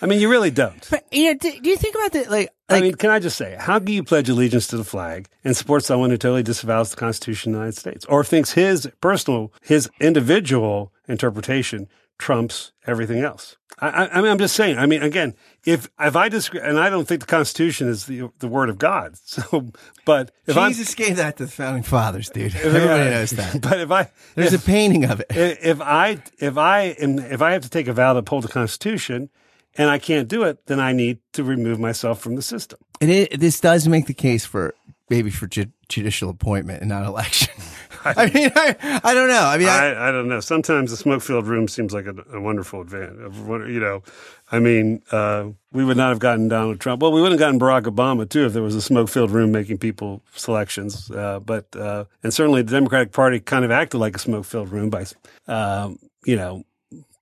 I 0.01 0.05
mean, 0.05 0.19
you 0.19 0.29
really 0.29 0.51
don't. 0.51 0.87
but 0.89 1.05
yeah, 1.11 1.33
do, 1.33 1.51
do 1.59 1.69
you 1.69 1.77
think 1.77 1.95
about 1.95 2.11
that? 2.13 2.29
Like, 2.29 2.49
I 2.69 2.81
mean, 2.81 2.95
can 2.95 3.09
I 3.09 3.19
just 3.19 3.37
say, 3.37 3.55
how 3.59 3.79
do 3.79 3.91
you 3.91 4.03
pledge 4.03 4.29
allegiance 4.29 4.67
to 4.67 4.77
the 4.77 4.83
flag 4.83 5.27
and 5.43 5.55
support 5.55 5.83
someone 5.83 6.09
who 6.09 6.17
totally 6.17 6.43
disavows 6.43 6.89
the 6.91 6.97
Constitution 6.97 7.51
of 7.51 7.53
the 7.53 7.59
United 7.59 7.79
States 7.79 8.05
or 8.05 8.23
thinks 8.23 8.51
his 8.51 8.89
personal, 9.01 9.53
his 9.61 9.89
individual 9.99 10.91
interpretation 11.07 11.87
trumps 12.17 12.73
everything 12.85 13.19
else? 13.19 13.55
I, 13.79 13.89
I, 13.89 14.17
I 14.17 14.21
mean, 14.21 14.31
I'm 14.31 14.37
just 14.39 14.55
saying. 14.55 14.77
I 14.77 14.85
mean, 14.87 15.03
again, 15.03 15.35
if 15.63 15.87
if 15.99 16.15
I 16.15 16.29
disagree, 16.29 16.61
and 16.61 16.79
I 16.79 16.89
don't 16.89 17.07
think 17.07 17.21
the 17.21 17.27
Constitution 17.27 17.87
is 17.87 18.05
the 18.07 18.29
the 18.39 18.47
word 18.47 18.69
of 18.69 18.77
God. 18.77 19.15
So, 19.25 19.71
but 20.03 20.31
if 20.47 20.55
Jesus 20.55 20.95
gave 20.95 21.17
that 21.17 21.37
to 21.37 21.45
the 21.45 21.51
founding 21.51 21.83
fathers, 21.83 22.29
dude. 22.29 22.55
I'm, 22.55 22.65
Everybody 22.75 23.09
knows 23.11 23.31
that. 23.31 23.61
But 23.61 23.79
if 23.79 23.91
I 23.91 24.09
There's 24.35 24.53
if, 24.53 24.63
a 24.63 24.65
painting 24.65 25.05
of 25.05 25.19
it. 25.19 25.27
if 25.29 25.79
I 25.79 26.21
if 26.39 26.57
I 26.57 26.81
am 26.99 27.19
if 27.19 27.41
I 27.41 27.51
have 27.51 27.61
to 27.63 27.69
take 27.69 27.87
a 27.87 27.93
vow 27.93 28.13
to 28.13 28.19
uphold 28.19 28.43
the 28.43 28.49
Constitution. 28.49 29.29
And 29.77 29.89
I 29.89 29.99
can't 29.99 30.27
do 30.27 30.43
it, 30.43 30.65
then 30.65 30.79
I 30.79 30.91
need 30.91 31.19
to 31.33 31.43
remove 31.43 31.79
myself 31.79 32.19
from 32.19 32.35
the 32.35 32.41
system. 32.41 32.79
And 32.99 33.11
it, 33.11 33.39
this 33.39 33.59
does 33.59 33.87
make 33.87 34.07
the 34.07 34.13
case 34.13 34.45
for 34.45 34.73
maybe 35.09 35.29
for 35.29 35.47
ju- 35.47 35.71
judicial 35.87 36.29
appointment 36.29 36.81
and 36.81 36.89
not 36.89 37.05
election. 37.05 37.53
I 38.05 38.29
mean, 38.31 38.51
I, 38.55 39.01
I 39.03 39.13
don't 39.13 39.27
know. 39.27 39.43
I 39.43 39.57
mean, 39.57 39.67
I, 39.67 39.91
I, 39.91 40.09
I 40.09 40.11
don't 40.11 40.27
know. 40.27 40.39
Sometimes 40.39 40.91
the 40.91 40.97
smoke 40.97 41.21
filled 41.21 41.47
room 41.47 41.67
seems 41.67 41.93
like 41.93 42.05
a, 42.05 42.15
a 42.33 42.39
wonderful 42.39 42.81
advantage. 42.81 43.35
You 43.35 43.79
know, 43.79 44.03
I 44.51 44.59
mean, 44.59 45.01
uh, 45.11 45.49
we 45.73 45.83
would 45.83 45.97
not 45.97 46.09
have 46.09 46.19
gotten 46.19 46.47
Donald 46.47 46.79
Trump. 46.79 47.01
Well, 47.01 47.11
we 47.11 47.21
wouldn't 47.21 47.39
have 47.39 47.45
gotten 47.45 47.59
Barack 47.59 47.83
Obama 47.83 48.29
too 48.29 48.45
if 48.45 48.53
there 48.53 48.63
was 48.63 48.75
a 48.75 48.81
smoke 48.81 49.09
filled 49.09 49.31
room 49.31 49.51
making 49.51 49.79
people 49.79 50.21
selections. 50.35 51.11
Uh, 51.11 51.39
but 51.39 51.75
uh, 51.75 52.05
and 52.23 52.33
certainly 52.33 52.61
the 52.61 52.71
Democratic 52.71 53.11
Party 53.11 53.39
kind 53.39 53.65
of 53.65 53.71
acted 53.71 53.97
like 53.97 54.15
a 54.15 54.19
smoke 54.19 54.45
filled 54.45 54.69
room 54.69 54.89
by, 54.89 55.05
um, 55.47 55.99
you 56.25 56.35
know, 56.35 56.63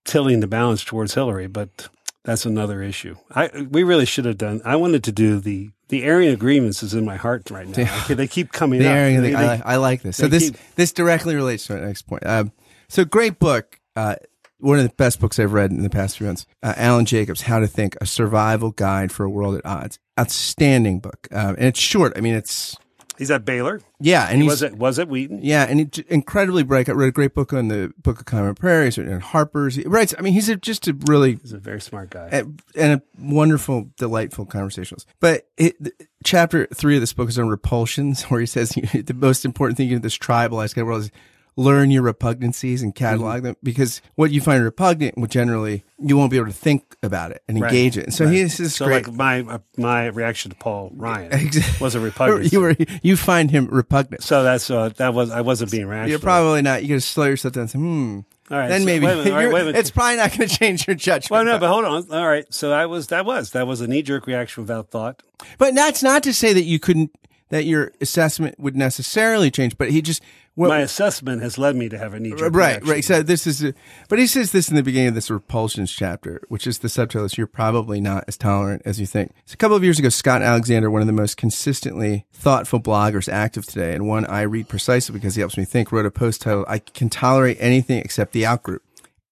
tilting 0.03 0.39
the 0.39 0.47
balance 0.47 0.83
towards 0.83 1.13
Hillary. 1.13 1.47
But 1.47 1.89
that's 2.25 2.45
another 2.45 2.81
issue. 2.81 3.15
I 3.33 3.49
we 3.69 3.83
really 3.83 4.05
should 4.05 4.25
have 4.25 4.37
done. 4.37 4.61
I 4.65 4.75
wanted 4.75 5.03
to 5.05 5.11
do 5.11 5.39
the 5.39 5.69
the 5.89 6.03
airing 6.03 6.29
of 6.29 6.39
grievances 6.39 6.93
in 6.93 7.05
my 7.05 7.15
heart 7.15 7.49
right 7.51 7.67
now. 7.67 8.01
Okay, 8.03 8.13
they 8.15 8.27
keep 8.27 8.51
coming 8.51 8.79
the 8.79 8.87
up. 8.87 8.95
airing 8.95 9.17
of 9.17 9.23
the, 9.23 9.29
They- 9.29 9.35
I, 9.35 9.45
like, 9.45 9.61
I 9.65 9.75
like 9.77 10.01
this. 10.01 10.17
So 10.17 10.27
this 10.27 10.49
keep- 10.49 10.59
this 10.75 10.91
directly 10.91 11.35
relates 11.35 11.67
to 11.67 11.73
my 11.75 11.79
next 11.85 12.03
point. 12.03 12.25
Um, 12.25 12.51
so 12.89 13.05
great 13.05 13.39
book. 13.39 13.79
Uh, 13.95 14.15
one 14.59 14.77
of 14.79 14.83
the 14.87 14.93
best 14.95 15.19
books 15.19 15.37
I've 15.37 15.53
read 15.53 15.71
in 15.71 15.83
the 15.83 15.89
past 15.89 16.17
few 16.17 16.25
months. 16.27 16.45
Uh, 16.63 16.73
Alan 16.77 17.05
Jacobs, 17.05 17.41
How 17.41 17.59
to 17.59 17.67
Think: 17.67 17.95
A 18.01 18.05
Survival 18.05 18.71
Guide 18.71 19.11
for 19.11 19.23
a 19.23 19.29
World 19.29 19.55
at 19.55 19.65
Odds. 19.65 19.99
Outstanding 20.19 20.99
book, 20.99 21.27
um, 21.31 21.55
and 21.55 21.65
it's 21.65 21.79
short. 21.79 22.13
I 22.17 22.21
mean, 22.21 22.33
it's 22.35 22.75
he's 23.17 23.31
at 23.31 23.45
Baylor. 23.45 23.81
yeah, 23.99 24.27
and 24.29 24.41
he's 24.41 24.49
Was 24.49 24.61
it 24.61 24.75
was 24.77 24.99
it 24.99 25.07
Wheaton? 25.07 25.39
Yeah, 25.41 25.63
and 25.63 25.79
he, 25.79 26.03
incredibly 26.09 26.63
bright. 26.63 26.89
I 26.89 26.93
read 26.93 27.07
a 27.07 27.11
great 27.11 27.33
book 27.33 27.53
on 27.53 27.67
the 27.67 27.93
Book 27.97 28.19
of 28.19 28.25
Common 28.25 28.55
Prayer. 28.55 28.85
He's 28.85 28.97
written 28.97 29.13
in 29.13 29.19
Harper's. 29.21 29.75
He 29.75 29.83
writes. 29.83 30.13
I 30.17 30.21
mean, 30.21 30.33
he's 30.33 30.49
a, 30.49 30.55
just 30.55 30.87
a 30.87 30.97
really 31.07 31.37
He's 31.41 31.53
a 31.53 31.57
very 31.57 31.81
smart 31.81 32.09
guy. 32.09 32.29
and 32.31 32.61
and 32.75 32.93
a 32.93 33.01
wonderful, 33.19 33.89
delightful 33.97 34.45
conversationalist. 34.45 35.07
But 35.19 35.47
it, 35.57 35.75
chapter 36.23 36.67
three 36.73 36.95
of 36.95 37.01
this 37.01 37.13
book 37.13 37.29
is 37.29 37.39
on 37.39 37.47
repulsions, 37.49 38.23
where 38.29 38.39
he 38.39 38.45
says 38.45 38.69
the 38.93 39.15
most 39.15 39.45
important 39.45 39.77
thing 39.77 39.91
in 39.91 40.01
this 40.01 40.17
tribalized 40.17 40.75
kind 40.75 40.83
of 40.83 40.87
world 40.87 41.01
is 41.01 41.11
learn 41.57 41.89
your 41.89 42.03
repugnancies 42.03 42.81
and 42.83 42.93
catalog 42.93 43.43
them 43.43 43.55
because 43.63 44.01
what 44.15 44.29
you 44.31 44.41
find 44.41 44.61
repugnant 44.63 45.17
will 45.17 45.27
generally 45.27 45.83
you 45.97 46.17
won't 46.17 46.29
be 46.29 46.35
able 46.35 46.47
to 46.47 46.53
think 46.53 46.97
about 47.01 47.31
it 47.31 47.41
and 47.47 47.59
Right. 47.61 47.71
engage 47.71 47.97
it. 47.97 48.03
And 48.03 48.13
so 48.13 48.25
Right. 48.25 48.33
he 48.33 48.39
has 48.41 48.57
this 48.57 48.75
so 48.75 48.85
great. 48.85 49.07
like 49.07 49.15
my 49.15 49.39
uh, 49.41 49.59
my 49.77 50.07
reaction 50.07 50.51
to 50.51 50.57
Paul 50.57 50.91
Ryan 50.95 51.31
Exa- 51.47 51.79
was 51.79 51.95
a 51.95 51.99
repugnance. 52.09 52.51
you 52.51 52.59
were 52.59 52.75
you 53.01 53.15
find 53.15 53.49
him 53.51 53.67
repugnant. 53.71 54.21
so 54.23 54.43
that's 54.43 54.69
uh, 54.69 54.89
that 54.97 55.13
was 55.13 55.31
I 55.31 55.41
wasn't 55.41 55.71
being 55.71 55.87
rational. 55.87 56.09
You're 56.09 56.19
probably 56.19 56.61
not. 56.61 56.81
You 56.83 56.89
got 56.89 56.95
to 56.95 57.01
slow 57.01 57.25
yourself 57.25 57.53
down. 57.53 57.61
And 57.61 57.69
say, 57.71 57.79
hmm. 57.79 58.19
All 58.51 58.57
right, 58.59 58.67
then 58.67 58.81
so 58.81 58.85
maybe 58.85 59.05
minute, 59.07 59.27
all 59.27 59.33
right, 59.33 59.41
you're- 59.41 59.53
wait 59.53 59.61
a 59.61 59.65
minute. 59.65 59.79
it's 59.79 59.89
probably 59.89 60.17
not 60.17 60.37
going 60.37 60.47
to 60.49 60.55
change 60.55 60.85
your 60.85 60.95
judgment. 60.95 61.31
well, 61.31 61.45
no, 61.45 61.53
but- 61.53 61.61
but 61.61 61.69
hold 61.69 61.85
on. 61.85 62.11
All 62.11 62.27
right, 62.27 62.45
so 62.53 62.69
that 62.69 62.89
was 62.89 63.07
that 63.07 63.25
was 63.25 63.51
that 63.51 63.65
was 63.65 63.79
a 63.81 63.87
knee 63.87 64.01
jerk 64.03 64.27
reaction 64.27 64.63
without 64.63 64.91
thought. 64.91 65.23
But 65.57 65.73
that's 65.73 66.03
not 66.03 66.21
to 66.23 66.33
say 66.33 66.51
that 66.53 66.63
you 66.63 66.77
couldn't, 66.79 67.11
that 67.49 67.65
your 67.65 67.91
assessment 68.01 68.59
would 68.59 68.75
necessarily 68.75 69.51
change. 69.51 69.77
But 69.77 69.91
he 69.91 70.01
just, 70.01 70.21
well, 70.55 70.69
my 70.69 70.79
assessment 70.79 71.41
has 71.41 71.57
led 71.57 71.75
me 71.75 71.89
to 71.89 71.97
have 71.97 72.13
a 72.13 72.19
knee 72.19 72.33
jerk. 72.35 72.53
right, 72.55 72.83
right. 72.85 73.03
So 73.03 73.21
this 73.21 73.45
is, 73.45 73.63
a, 73.63 73.73
but 74.09 74.19
he 74.19 74.27
says 74.27 74.51
this 74.51 74.69
in 74.69 74.75
the 74.75 74.83
beginning 74.83 75.09
of 75.09 75.15
this 75.15 75.29
repulsions 75.29 75.91
chapter, 75.91 76.41
which 76.47 76.65
is 76.65 76.79
the 76.79 76.89
subtitle 76.89 77.25
is 77.25 77.37
"You're 77.37 77.47
probably 77.47 78.01
not 78.01 78.23
as 78.27 78.37
tolerant 78.37 78.81
as 78.85 78.99
you 78.99 79.05
think." 79.05 79.31
So 79.45 79.53
a 79.53 79.57
couple 79.57 79.77
of 79.77 79.83
years 79.83 79.99
ago, 79.99 80.09
Scott 80.09 80.41
Alexander, 80.41 80.89
one 80.89 81.01
of 81.01 81.07
the 81.07 81.13
most 81.13 81.37
consistently 81.37 82.25
thoughtful 82.33 82.79
bloggers 82.79 83.31
active 83.31 83.65
today, 83.65 83.93
and 83.93 84.07
one 84.07 84.25
I 84.25 84.41
read 84.41 84.67
precisely 84.69 85.13
because 85.13 85.35
he 85.35 85.41
helps 85.41 85.57
me 85.57 85.65
think, 85.65 85.91
wrote 85.91 86.05
a 86.05 86.11
post 86.11 86.41
titled 86.41 86.65
"I 86.67 86.79
can 86.79 87.09
tolerate 87.09 87.57
anything 87.59 87.99
except 87.99 88.33
the 88.33 88.43
outgroup." 88.43 88.79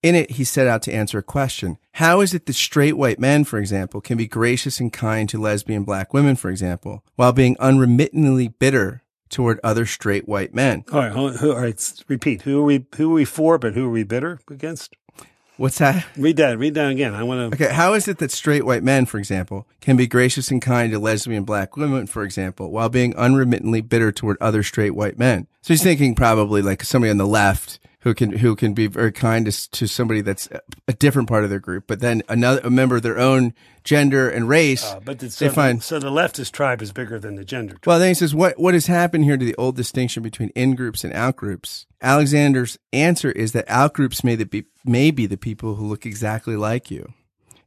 In 0.04 0.16
it, 0.16 0.32
he 0.32 0.44
set 0.44 0.68
out 0.68 0.82
to 0.84 0.94
answer 0.94 1.18
a 1.18 1.24
question. 1.24 1.78
How 1.94 2.20
is 2.20 2.34
it 2.34 2.46
that 2.46 2.54
straight 2.54 2.98
white 2.98 3.20
men, 3.20 3.46
for 3.46 3.58
example, 3.58 4.02
can 4.02 4.18
be 4.18 4.28
gracious 4.28 4.82
and 4.82 4.92
kind 4.92 5.30
to 5.30 5.40
lesbian 5.40 5.86
black 5.86 6.14
women, 6.14 6.36
for 6.36 6.50
example, 6.50 7.06
while 7.16 7.32
being 7.32 7.56
unremittingly 7.60 8.50
bitter 8.50 9.02
toward 9.30 9.62
other 9.64 9.86
straight 9.86 10.28
white 10.28 10.54
men? 10.54 10.84
All 10.92 11.00
right, 11.00 11.12
who, 11.14 11.52
all 11.54 11.58
right. 11.58 12.04
Repeat. 12.10 12.42
Who 12.42 12.60
are 12.60 12.66
we? 12.66 12.86
Who 12.98 13.12
are 13.12 13.14
we 13.14 13.24
for? 13.24 13.58
But 13.58 13.76
who 13.76 13.88
are 13.88 13.92
we 13.92 14.04
bitter 14.04 14.42
against? 14.50 14.94
What's 15.56 15.78
that? 15.78 16.06
Read 16.18 16.36
that. 16.38 16.58
Read 16.58 16.74
that 16.74 16.90
again. 16.90 17.14
I 17.14 17.24
want 17.24 17.54
to. 17.54 17.64
Okay, 17.64 17.74
how 17.74 17.94
is 17.94 18.08
it 18.10 18.18
that 18.18 18.32
straight 18.32 18.66
white 18.66 18.84
men, 18.84 19.06
for 19.06 19.20
example, 19.20 19.68
can 19.80 19.96
be 19.96 20.08
gracious 20.08 20.52
and 20.52 20.62
kind 20.62 20.92
to 20.92 21.00
lesbian 21.00 21.46
black 21.46 21.78
women, 21.78 22.08
for 22.08 22.24
example, 22.24 22.72
while 22.72 22.90
being 22.90 23.16
unremittingly 23.16 23.82
bitter 23.82 24.12
toward 24.12 24.36
other 24.42 24.64
straight 24.64 24.96
white 24.96 25.18
men? 25.18 25.48
So 25.62 25.74
he's 25.74 25.84
thinking 25.84 26.16
probably 26.16 26.62
like 26.62 26.84
somebody 26.84 27.12
on 27.12 27.18
the 27.18 27.28
left 27.28 27.80
who 28.04 28.14
can 28.14 28.34
who 28.34 28.56
can 28.56 28.74
be 28.74 28.88
very 28.88 29.12
kind 29.12 29.46
to, 29.46 29.72
to 29.72 29.88
somebody 29.88 30.22
that's 30.22 30.50
a 30.88 30.94
different 30.94 31.30
part 31.30 31.44
of 31.46 31.50
their 31.50 31.60
group, 31.60 31.86
but 31.88 32.02
then 32.02 32.22
another 32.28 32.60
a 32.64 32.70
member 32.70 32.98
of 32.98 33.02
their 33.02 33.18
own 33.18 33.54
gender 33.86 34.30
and 34.30 34.50
race. 34.50 34.84
Uh, 34.84 35.00
but 35.00 35.24
it's, 35.24 35.40
they 35.40 35.48
so, 35.48 35.54
find 35.54 35.82
so 35.82 36.00
the 36.00 36.10
leftist 36.10 36.52
tribe 36.52 36.82
is 36.82 36.92
bigger 36.92 37.18
than 37.18 37.36
the 37.36 37.46
gender. 37.46 37.74
Tribe. 37.76 37.88
well, 37.88 38.00
then 38.00 38.10
he 38.10 38.14
says, 38.14 38.36
what, 38.36 38.60
what 38.60 38.74
has 38.74 38.88
happened 38.88 39.24
here 39.24 39.38
to 39.38 39.46
the 39.46 39.56
old 39.56 39.76
distinction 39.76 40.22
between 40.22 40.50
in 40.50 40.76
groups 40.76 41.04
and 41.04 41.14
out 41.14 41.38
groups? 41.38 41.86
Alexander's 42.02 42.78
answer 42.92 43.32
is 43.32 43.54
that 43.54 43.70
out 43.70 43.94
groups 43.94 44.24
may, 44.24 44.36
the 44.36 44.46
be, 44.46 44.66
may 44.84 45.10
be 45.10 45.26
the 45.26 45.38
people 45.38 45.76
who 45.76 45.86
look 45.86 46.06
exactly 46.06 46.58
like 46.58 46.92
you. 46.92 47.14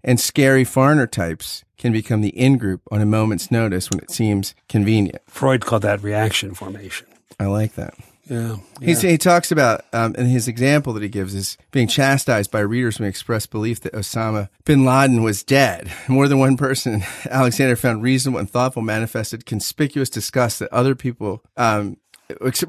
And 0.04 0.20
scary 0.20 0.64
foreigner 0.64 1.06
types 1.06 1.64
can 1.78 1.92
become 1.92 2.20
the 2.20 2.38
in 2.38 2.58
group 2.58 2.82
on 2.90 3.00
a 3.00 3.06
moment's 3.06 3.50
notice 3.50 3.90
when 3.90 4.00
it 4.00 4.10
seems 4.10 4.54
convenient. 4.68 5.22
Freud 5.26 5.64
called 5.64 5.82
that 5.82 6.02
reaction 6.02 6.54
formation. 6.54 7.06
I 7.40 7.46
like 7.46 7.74
that. 7.74 7.94
Yeah. 8.28 8.56
He's, 8.80 9.02
he 9.02 9.18
talks 9.18 9.52
about, 9.52 9.84
um, 9.92 10.14
and 10.18 10.28
his 10.28 10.48
example 10.48 10.92
that 10.94 11.02
he 11.02 11.08
gives 11.08 11.34
is 11.34 11.56
being 11.70 11.88
chastised 11.88 12.50
by 12.50 12.60
readers 12.60 12.98
when 12.98 13.08
expressed 13.08 13.50
belief 13.50 13.80
that 13.80 13.92
Osama 13.92 14.48
bin 14.64 14.84
Laden 14.84 15.22
was 15.22 15.42
dead. 15.42 15.92
More 16.08 16.28
than 16.28 16.38
one 16.38 16.56
person, 16.56 17.02
Alexander 17.30 17.76
found 17.76 18.02
reasonable 18.02 18.40
and 18.40 18.50
thoughtful 18.50 18.82
manifested 18.82 19.46
conspicuous 19.46 20.10
disgust 20.10 20.58
that 20.58 20.72
other 20.72 20.94
people, 20.94 21.44
um, 21.56 21.98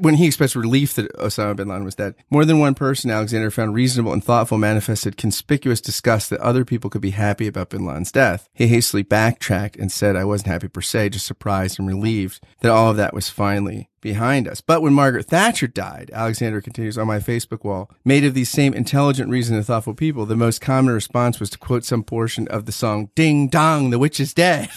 when 0.00 0.14
he 0.14 0.26
expressed 0.26 0.54
relief 0.54 0.94
that 0.94 1.12
Osama 1.14 1.56
bin 1.56 1.68
Laden 1.68 1.84
was 1.84 1.96
dead, 1.96 2.14
more 2.30 2.44
than 2.44 2.60
one 2.60 2.74
person, 2.74 3.10
Alexander 3.10 3.50
found 3.50 3.74
reasonable 3.74 4.12
and 4.12 4.22
thoughtful 4.22 4.56
manifested 4.56 5.16
conspicuous 5.16 5.80
disgust 5.80 6.30
that 6.30 6.40
other 6.40 6.64
people 6.64 6.90
could 6.90 7.00
be 7.00 7.10
happy 7.10 7.48
about 7.48 7.70
bin 7.70 7.84
Laden's 7.84 8.12
death. 8.12 8.48
He 8.52 8.68
hastily 8.68 9.02
backtracked 9.02 9.76
and 9.76 9.90
said, 9.90 10.14
I 10.14 10.24
wasn't 10.24 10.48
happy 10.48 10.68
per 10.68 10.80
se, 10.80 11.10
just 11.10 11.26
surprised 11.26 11.78
and 11.78 11.88
relieved 11.88 12.40
that 12.60 12.70
all 12.70 12.90
of 12.90 12.96
that 12.98 13.14
was 13.14 13.28
finally 13.28 13.88
behind 14.00 14.48
us. 14.48 14.60
But 14.60 14.82
when 14.82 14.92
Margaret 14.92 15.26
Thatcher 15.26 15.66
died, 15.66 16.10
Alexander 16.12 16.60
continues 16.60 16.98
on 16.98 17.06
my 17.06 17.18
Facebook 17.18 17.64
wall, 17.64 17.90
made 18.04 18.24
of 18.24 18.34
these 18.34 18.50
same 18.50 18.74
intelligent, 18.74 19.30
reasoned, 19.30 19.56
and 19.56 19.66
thoughtful 19.66 19.94
people, 19.94 20.26
the 20.26 20.36
most 20.36 20.60
common 20.60 20.94
response 20.94 21.40
was 21.40 21.50
to 21.50 21.58
quote 21.58 21.84
some 21.84 22.02
portion 22.02 22.48
of 22.48 22.66
the 22.66 22.72
song 22.72 23.10
Ding 23.14 23.48
Dong, 23.48 23.90
the 23.90 23.98
witch 23.98 24.20
is 24.20 24.34
dead. 24.34 24.70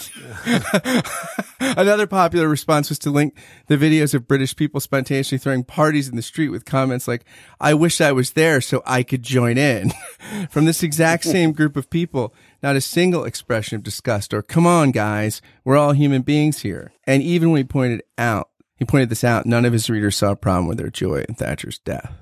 Another 1.60 2.06
popular 2.06 2.48
response 2.48 2.88
was 2.88 2.98
to 3.00 3.10
link 3.10 3.36
the 3.68 3.76
videos 3.76 4.14
of 4.14 4.26
British 4.26 4.54
people 4.56 4.80
spontaneously 4.80 5.38
throwing 5.38 5.64
parties 5.64 6.08
in 6.08 6.16
the 6.16 6.22
street 6.22 6.48
with 6.48 6.64
comments 6.64 7.06
like, 7.06 7.24
I 7.60 7.74
wish 7.74 8.00
I 8.00 8.12
was 8.12 8.32
there 8.32 8.60
so 8.60 8.82
I 8.84 9.02
could 9.02 9.22
join 9.22 9.56
in. 9.56 9.92
From 10.50 10.64
this 10.64 10.82
exact 10.82 11.24
same 11.24 11.52
group 11.52 11.76
of 11.76 11.88
people, 11.88 12.34
not 12.62 12.76
a 12.76 12.80
single 12.80 13.24
expression 13.24 13.76
of 13.76 13.82
disgust 13.82 14.34
or, 14.34 14.42
come 14.42 14.66
on, 14.66 14.90
guys, 14.90 15.40
we're 15.64 15.76
all 15.76 15.92
human 15.92 16.22
beings 16.22 16.60
here. 16.60 16.92
And 17.04 17.22
even 17.22 17.50
when 17.50 17.58
he 17.58 17.64
pointed 17.64 18.02
out, 18.18 18.50
he 18.82 18.86
pointed 18.86 19.10
this 19.10 19.22
out, 19.22 19.46
none 19.46 19.64
of 19.64 19.72
his 19.72 19.88
readers 19.88 20.16
saw 20.16 20.32
a 20.32 20.36
problem 20.36 20.66
with 20.66 20.78
their 20.78 20.90
joy 20.90 21.24
in 21.28 21.36
Thatcher's 21.36 21.78
death. 21.78 22.12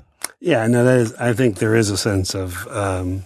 Yeah, 0.40 0.66
no, 0.66 0.84
that 0.84 0.98
is. 0.98 1.14
I 1.14 1.32
think 1.32 1.56
there 1.56 1.74
is 1.74 1.88
a 1.88 1.96
sense 1.96 2.34
of, 2.34 2.68
um, 2.68 3.24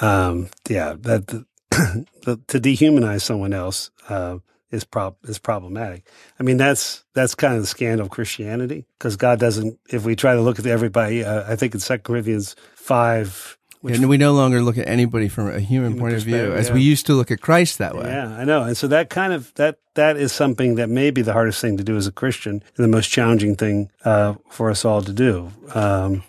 um, 0.00 0.48
yeah, 0.68 0.94
that 1.00 1.26
the, 1.26 1.46
the, 2.22 2.40
to 2.46 2.60
dehumanize 2.60 3.20
someone 3.20 3.52
else 3.52 3.90
uh, 4.08 4.38
is 4.70 4.84
prob 4.84 5.16
is 5.24 5.38
problematic. 5.38 6.06
I 6.40 6.42
mean, 6.44 6.56
that's 6.56 7.04
that's 7.12 7.34
kind 7.34 7.54
of 7.54 7.60
the 7.60 7.66
scandal 7.66 8.06
of 8.06 8.10
Christianity 8.10 8.86
because 8.98 9.16
God 9.16 9.38
doesn't. 9.38 9.78
If 9.90 10.04
we 10.04 10.16
try 10.16 10.34
to 10.34 10.40
look 10.40 10.58
at 10.58 10.66
everybody, 10.66 11.24
uh, 11.24 11.50
I 11.50 11.56
think 11.56 11.74
in 11.74 11.80
Second 11.80 12.04
Corinthians 12.04 12.56
five. 12.74 13.58
Which, 13.82 13.96
and 13.96 14.08
we 14.08 14.16
no 14.16 14.32
longer 14.32 14.62
look 14.62 14.78
at 14.78 14.86
anybody 14.86 15.28
from 15.28 15.48
a 15.48 15.58
human, 15.58 15.92
Human 15.92 15.98
point 15.98 16.14
of 16.14 16.22
view, 16.22 16.52
as 16.52 16.68
yeah. 16.68 16.74
we 16.74 16.82
used 16.82 17.04
to 17.06 17.14
look 17.14 17.32
at 17.32 17.40
Christ 17.40 17.78
that 17.78 17.96
way. 17.96 18.04
Yeah, 18.04 18.28
I 18.36 18.44
know. 18.44 18.62
And 18.62 18.76
so 18.76 18.86
that 18.86 19.10
kind 19.10 19.32
of 19.32 19.52
that 19.54 19.78
that 19.94 20.16
is 20.16 20.32
something 20.32 20.76
that 20.76 20.88
may 20.88 21.10
be 21.10 21.20
the 21.20 21.32
hardest 21.32 21.60
thing 21.60 21.76
to 21.78 21.84
do 21.84 21.96
as 21.96 22.06
a 22.06 22.12
Christian 22.12 22.62
and 22.76 22.84
the 22.84 22.88
most 22.88 23.08
challenging 23.08 23.56
thing 23.56 23.90
uh, 24.04 24.34
for 24.48 24.70
us 24.70 24.84
all 24.84 25.02
to 25.02 25.12
do. 25.12 25.50
Um, 25.74 26.22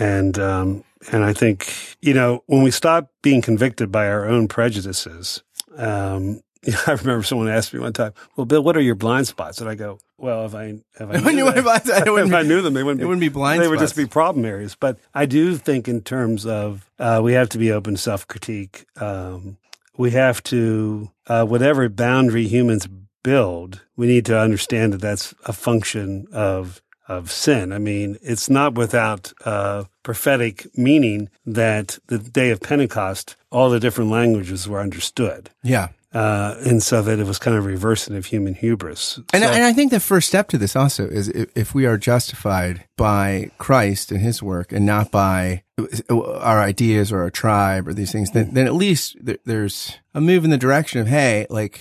and 0.00 0.36
um, 0.40 0.84
and 1.12 1.24
I 1.24 1.32
think 1.32 1.72
you 2.02 2.12
know 2.12 2.42
when 2.46 2.62
we 2.62 2.72
stop 2.72 3.12
being 3.22 3.40
convicted 3.40 3.92
by 3.92 4.08
our 4.08 4.26
own 4.26 4.48
prejudices. 4.48 5.42
Um, 5.76 6.40
I 6.86 6.92
remember 6.92 7.22
someone 7.22 7.48
asked 7.48 7.72
me 7.74 7.80
one 7.80 7.92
time, 7.92 8.12
"Well, 8.36 8.44
Bill, 8.44 8.62
what 8.62 8.76
are 8.76 8.80
your 8.80 8.94
blind 8.94 9.26
spots?" 9.26 9.60
And 9.60 9.68
I 9.68 9.74
go, 9.74 9.98
"Well, 10.18 10.46
if 10.46 10.54
I 10.54 10.78
if 10.98 11.00
I 11.26 11.30
knew 11.32 11.44
them- 11.44 11.64
went 11.64 11.64
by- 11.64 11.76
it 11.84 12.10
wouldn't 12.10 12.28
if 12.32 12.34
I 12.34 12.42
knew 12.42 12.62
them, 12.62 12.74
they 12.74 12.82
wouldn't 12.82 13.02
it 13.02 13.06
wouldn't 13.06 13.20
be 13.20 13.28
blind 13.28 13.62
They 13.62 13.68
would 13.68 13.78
just 13.78 13.96
be 13.96 14.06
problem 14.06 14.44
areas. 14.44 14.74
But 14.74 14.98
I 15.14 15.26
do 15.26 15.56
think 15.56 15.88
in 15.88 16.00
terms 16.02 16.46
of 16.46 16.90
uh, 16.98 17.20
we 17.22 17.34
have 17.34 17.48
to 17.50 17.58
be 17.58 17.70
open 17.70 17.96
self 17.96 18.26
critique. 18.26 18.86
Um, 19.00 19.58
we 19.96 20.10
have 20.10 20.42
to 20.44 21.10
uh, 21.26 21.44
whatever 21.44 21.88
boundary 21.88 22.46
humans 22.46 22.86
build, 23.22 23.82
we 23.96 24.06
need 24.06 24.24
to 24.26 24.38
understand 24.38 24.92
that 24.92 25.00
that's 25.00 25.34
a 25.46 25.52
function 25.52 26.26
of 26.32 26.80
of 27.08 27.30
sin. 27.30 27.72
I 27.72 27.78
mean, 27.78 28.18
it's 28.20 28.50
not 28.50 28.74
without 28.74 29.32
uh, 29.44 29.84
prophetic 30.02 30.66
meaning 30.76 31.28
that 31.46 31.98
the 32.08 32.18
day 32.18 32.50
of 32.50 32.60
Pentecost, 32.60 33.36
all 33.50 33.70
the 33.70 33.78
different 33.78 34.10
languages 34.10 34.68
were 34.68 34.80
understood. 34.80 35.50
Yeah. 35.62 35.88
Uh, 36.16 36.56
and 36.64 36.82
so 36.82 37.02
that 37.02 37.18
it 37.18 37.26
was 37.26 37.38
kind 37.38 37.56
of 37.58 37.66
reversing 37.66 38.16
of 38.16 38.24
human 38.24 38.54
hubris. 38.54 39.18
And, 39.34 39.44
So- 39.44 39.50
and 39.50 39.64
I 39.64 39.74
think 39.74 39.90
the 39.90 40.00
first 40.00 40.28
step 40.28 40.48
to 40.48 40.56
this 40.58 40.74
also 40.74 41.06
is 41.06 41.28
if, 41.28 41.50
if 41.54 41.74
we 41.74 41.84
are 41.84 41.98
justified 41.98 42.84
by 42.96 43.50
Christ 43.58 44.10
and 44.10 44.20
his 44.22 44.42
work 44.42 44.72
and 44.72 44.86
not 44.86 45.10
by 45.10 45.62
our 46.08 46.60
ideas 46.60 47.12
or 47.12 47.20
our 47.20 47.30
tribe 47.30 47.86
or 47.86 47.92
these 47.92 48.12
things, 48.12 48.30
then, 48.30 48.54
then 48.54 48.66
at 48.66 48.74
least 48.74 49.16
there, 49.20 49.36
there's 49.44 49.92
a 50.14 50.20
move 50.22 50.44
in 50.44 50.50
the 50.50 50.56
direction 50.56 51.00
of, 51.02 51.06
hey, 51.06 51.46
like 51.50 51.80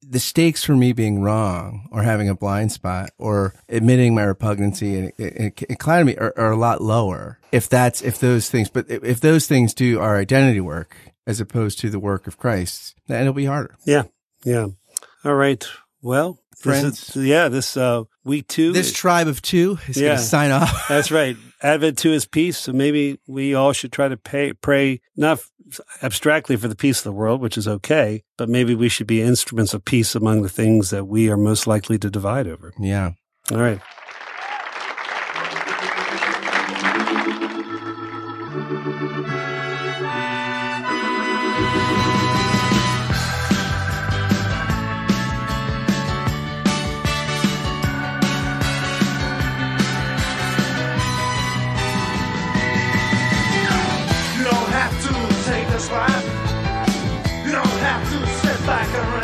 the 0.00 0.20
stakes 0.20 0.62
for 0.62 0.76
me 0.76 0.92
being 0.92 1.20
wrong 1.20 1.88
or 1.90 2.02
having 2.02 2.28
a 2.28 2.34
blind 2.36 2.70
spot 2.70 3.10
or 3.18 3.54
admitting 3.68 4.14
my 4.14 4.22
repugnancy 4.22 4.96
and, 4.98 5.12
and, 5.18 5.32
and 5.36 5.62
inclining 5.68 6.06
me 6.06 6.16
are, 6.18 6.32
are 6.36 6.52
a 6.52 6.56
lot 6.56 6.80
lower 6.82 7.38
if 7.50 7.68
that's, 7.68 8.00
if 8.02 8.20
those 8.20 8.48
things, 8.50 8.68
but 8.70 8.88
if 8.88 9.20
those 9.20 9.46
things 9.48 9.74
do 9.74 9.98
our 9.98 10.16
identity 10.18 10.60
work 10.60 10.96
as 11.26 11.40
opposed 11.40 11.78
to 11.80 11.90
the 11.90 11.98
work 12.00 12.26
of 12.26 12.38
Christ, 12.38 12.94
then 13.06 13.20
it'll 13.22 13.32
be 13.32 13.44
harder. 13.46 13.76
Yeah, 13.84 14.04
yeah. 14.44 14.66
All 15.24 15.34
right. 15.34 15.64
Well, 16.02 16.40
this 16.50 16.60
Friends. 16.62 17.16
is- 17.16 17.24
yeah, 17.26 17.48
this 17.48 17.76
uh, 17.76 18.04
week 18.24 18.48
two. 18.48 18.72
This 18.72 18.92
tribe 18.92 19.28
of 19.28 19.40
two 19.42 19.78
is 19.88 19.96
Yeah. 19.96 20.08
going 20.08 20.18
to 20.18 20.24
sign 20.24 20.50
off. 20.50 20.84
that's 20.88 21.10
right. 21.10 21.36
Advent 21.62 21.98
two 21.98 22.12
is 22.12 22.26
peace. 22.26 22.58
So 22.58 22.72
maybe 22.72 23.20
we 23.28 23.54
all 23.54 23.72
should 23.72 23.92
try 23.92 24.08
to 24.08 24.16
pay, 24.16 24.52
pray 24.52 25.00
not 25.16 25.40
abstractly 26.02 26.56
for 26.56 26.66
the 26.68 26.74
peace 26.76 26.98
of 26.98 27.04
the 27.04 27.12
world, 27.12 27.40
which 27.40 27.56
is 27.56 27.66
okay, 27.68 28.24
but 28.36 28.48
maybe 28.48 28.74
we 28.74 28.88
should 28.88 29.06
be 29.06 29.22
instruments 29.22 29.72
of 29.74 29.84
peace 29.84 30.14
among 30.14 30.42
the 30.42 30.48
things 30.48 30.90
that 30.90 31.04
we 31.06 31.30
are 31.30 31.36
most 31.36 31.66
likely 31.66 31.98
to 31.98 32.10
divide 32.10 32.46
over. 32.48 32.72
Yeah. 32.80 33.12
All 33.50 33.58
right. 33.58 33.80
Back 58.66 58.86
and 58.94 59.21